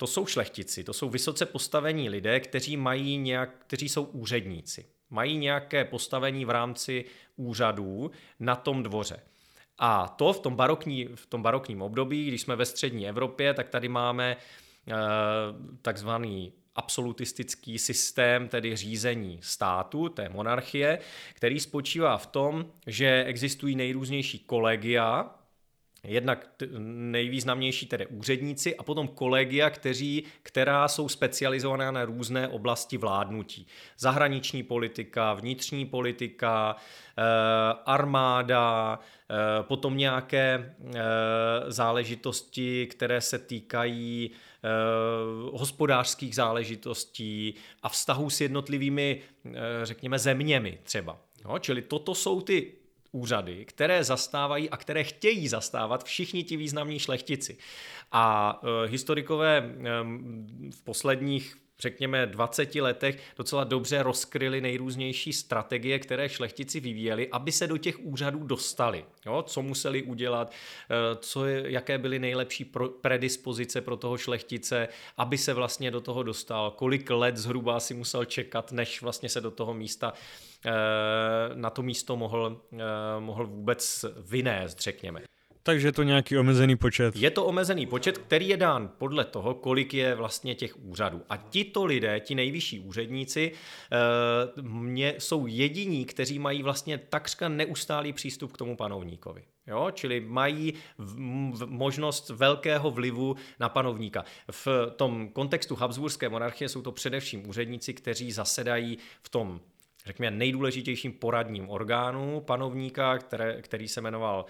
[0.00, 4.86] to jsou šlechtici, to jsou vysoce postavení lidé, kteří mají nějak, kteří jsou úředníci.
[5.10, 7.04] Mají nějaké postavení v rámci
[7.36, 8.10] úřadů
[8.40, 9.20] na tom dvoře.
[9.78, 13.68] A to v tom, barokní, v tom barokním období, když jsme ve střední Evropě, tak
[13.68, 14.36] tady máme e,
[15.82, 20.98] takzvaný absolutistický systém, tedy řízení státu, té monarchie,
[21.34, 25.39] který spočívá v tom, že existují nejrůznější kolegia,
[26.04, 26.46] Jednak
[26.88, 33.66] nejvýznamnější tedy úředníci a potom kolegia, kteří, která jsou specializovaná na různé oblasti vládnutí.
[33.98, 36.76] Zahraniční politika, vnitřní politika,
[37.18, 37.22] eh,
[37.86, 38.98] armáda,
[39.30, 41.00] eh, potom nějaké eh,
[41.68, 44.30] záležitosti, které se týkají
[45.52, 49.22] hospodářských záležitostí a vztahů s jednotlivými,
[49.82, 51.18] řekněme, zeměmi třeba.
[51.44, 52.72] No, čili toto jsou ty
[53.12, 57.58] úřady, které zastávají a které chtějí zastávat všichni ti významní šlechtici.
[58.12, 59.74] A e, historikové
[60.70, 67.66] v posledních řekněme 20 letech docela dobře rozkryli nejrůznější strategie, které šlechtici vyvíjeli, aby se
[67.66, 69.04] do těch úřadů dostali.
[69.26, 69.42] Jo?
[69.46, 75.38] Co museli udělat, eh, co je, jaké byly nejlepší pro, predispozice pro toho šlechtice, aby
[75.38, 79.50] se vlastně do toho dostal, kolik let zhruba si musel čekat, než vlastně se do
[79.50, 80.12] toho místa
[80.66, 80.70] eh,
[81.54, 82.76] na to místo mohl, eh,
[83.20, 85.22] mohl vůbec vynést, řekněme.
[85.62, 87.16] Takže je to nějaký omezený počet.
[87.16, 91.22] Je to omezený počet, který je dán podle toho, kolik je vlastně těch úřadů.
[91.28, 93.52] A tito lidé, ti nejvyšší úředníci,
[93.92, 99.44] eh, mě, jsou jediní, kteří mají vlastně takřka neustálý přístup k tomu panovníkovi.
[99.66, 99.90] Jo?
[99.90, 101.14] Čili mají v,
[101.52, 104.24] v, možnost velkého vlivu na panovníka.
[104.50, 109.60] V tom kontextu Habsburské monarchie jsou to především úředníci, kteří zasedají v tom
[110.06, 114.46] řekněme, nejdůležitějším poradním orgánu panovníka, které, který se jmenoval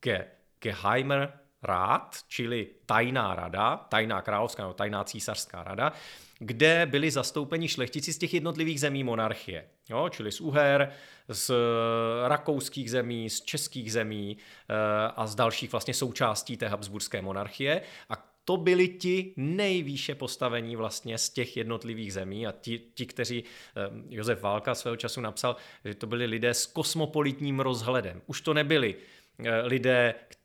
[0.00, 0.26] ke
[0.64, 1.32] Geheimer
[1.62, 5.92] rád, čili tajná rada, tajná královská nebo tajná císařská rada,
[6.38, 9.64] kde byli zastoupeni šlechtici z těch jednotlivých zemí monarchie.
[9.90, 10.92] Jo, čili z Uher,
[11.28, 11.54] z
[12.26, 14.74] rakouských zemí, z českých zemí eh,
[15.16, 17.82] a z dalších vlastně součástí té habsburské monarchie.
[18.10, 23.44] A to byli ti nejvýše postavení vlastně z těch jednotlivých zemí a ti, ti kteří,
[23.44, 28.22] eh, Josef Válka svého času napsal, že to byli lidé s kosmopolitním rozhledem.
[28.26, 28.94] Už to nebyli
[29.44, 30.43] eh, lidé, Eh,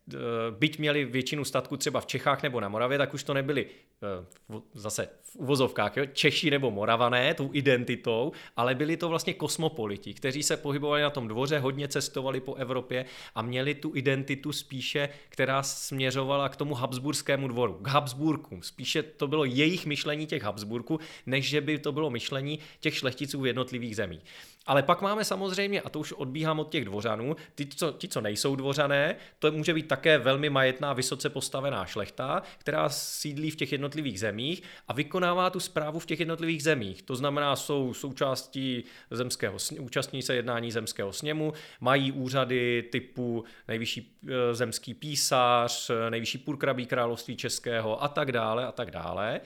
[0.58, 4.56] byť měli většinu statku třeba v Čechách nebo na Moravě, tak už to nebyli eh,
[4.74, 10.42] zase v uvozovkách jo, Češi nebo Moravané tou identitou, ale byli to vlastně kosmopoliti, kteří
[10.42, 13.04] se pohybovali na tom dvoře, hodně cestovali po Evropě
[13.34, 18.62] a měli tu identitu spíše, která směřovala k tomu Habsburskému dvoru, k Habsburkům.
[18.62, 23.40] Spíše to bylo jejich myšlení těch Habsburků, než že by to bylo myšlení těch šlechticů
[23.40, 24.22] v jednotlivých zemích.
[24.66, 28.20] Ale pak máme samozřejmě, a to už odbíhám od těch dvořanů, ty, co, ti, co
[28.20, 33.72] nejsou dvořané, to může být také velmi majetná, vysoce postavená šlechta, která sídlí v těch
[33.72, 37.02] jednotlivých zemích a vykonává tu zprávu v těch jednotlivých zemích.
[37.02, 44.54] To znamená, jsou součástí zemského, účastní se jednání zemského sněmu, mají úřady typu nejvyšší e,
[44.54, 49.40] zemský písař, nejvyšší purkrabí království českého a tak dále a tak dále.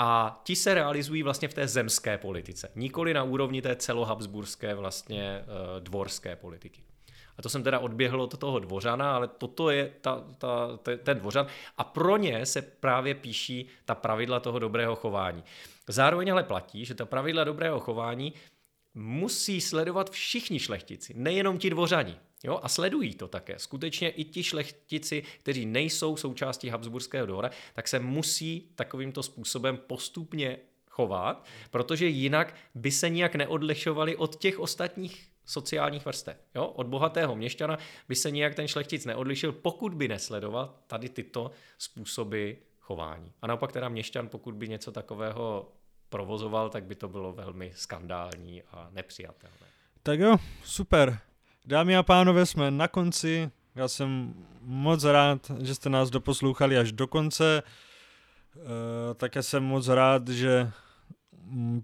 [0.00, 5.22] A ti se realizují vlastně v té zemské politice, nikoli na úrovni té celohabsburské vlastně
[5.22, 5.44] e,
[5.80, 6.82] dvorské politiky.
[7.38, 11.46] A to jsem teda odběhl od toho dvořana, ale toto je ta, ta, ten dvořan.
[11.78, 15.44] A pro ně se právě píší ta pravidla toho dobrého chování.
[15.88, 18.32] Zároveň ale platí, že ta pravidla dobrého chování
[18.98, 22.16] musí sledovat všichni šlechtici, nejenom ti dvořani.
[22.44, 23.58] Jo, a sledují to také.
[23.58, 30.58] Skutečně i ti šlechtici, kteří nejsou součástí Habsburského dvora, tak se musí takovýmto způsobem postupně
[30.90, 36.36] chovat, protože jinak by se nijak neodlišovali od těch ostatních sociálních vrstev.
[36.54, 36.66] Jo?
[36.66, 42.50] Od bohatého měšťana by se nijak ten šlechtic neodlišil, pokud by nesledoval tady tyto způsoby
[42.80, 43.32] chování.
[43.42, 45.72] A naopak teda měšťan, pokud by něco takového
[46.08, 49.66] provozoval, tak by to bylo velmi skandální a nepřijatelné.
[50.02, 51.18] Tak jo, super.
[51.66, 53.50] Dámy a pánové, jsme na konci.
[53.74, 57.62] Já jsem moc rád, že jste nás doposlouchali až do konce.
[57.62, 60.70] E, také jsem moc rád, že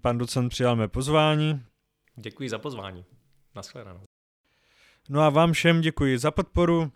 [0.01, 1.63] pan docent přijal mé pozvání.
[2.15, 3.05] Děkuji za pozvání.
[3.55, 4.01] Naschledanou.
[5.09, 6.91] No a vám všem děkuji za podporu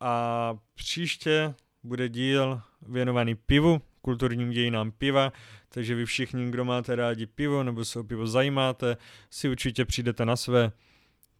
[0.00, 5.32] a příště bude díl věnovaný pivu, kulturním dějinám piva,
[5.72, 8.96] takže vy všichni, kdo máte rádi pivo nebo se o pivo zajímáte,
[9.30, 10.72] si určitě přijdete na své.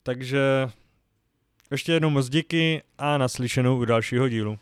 [0.03, 0.41] Takže
[1.71, 4.59] ještě jednou moc díky a naslyšenou u dalšího dílu.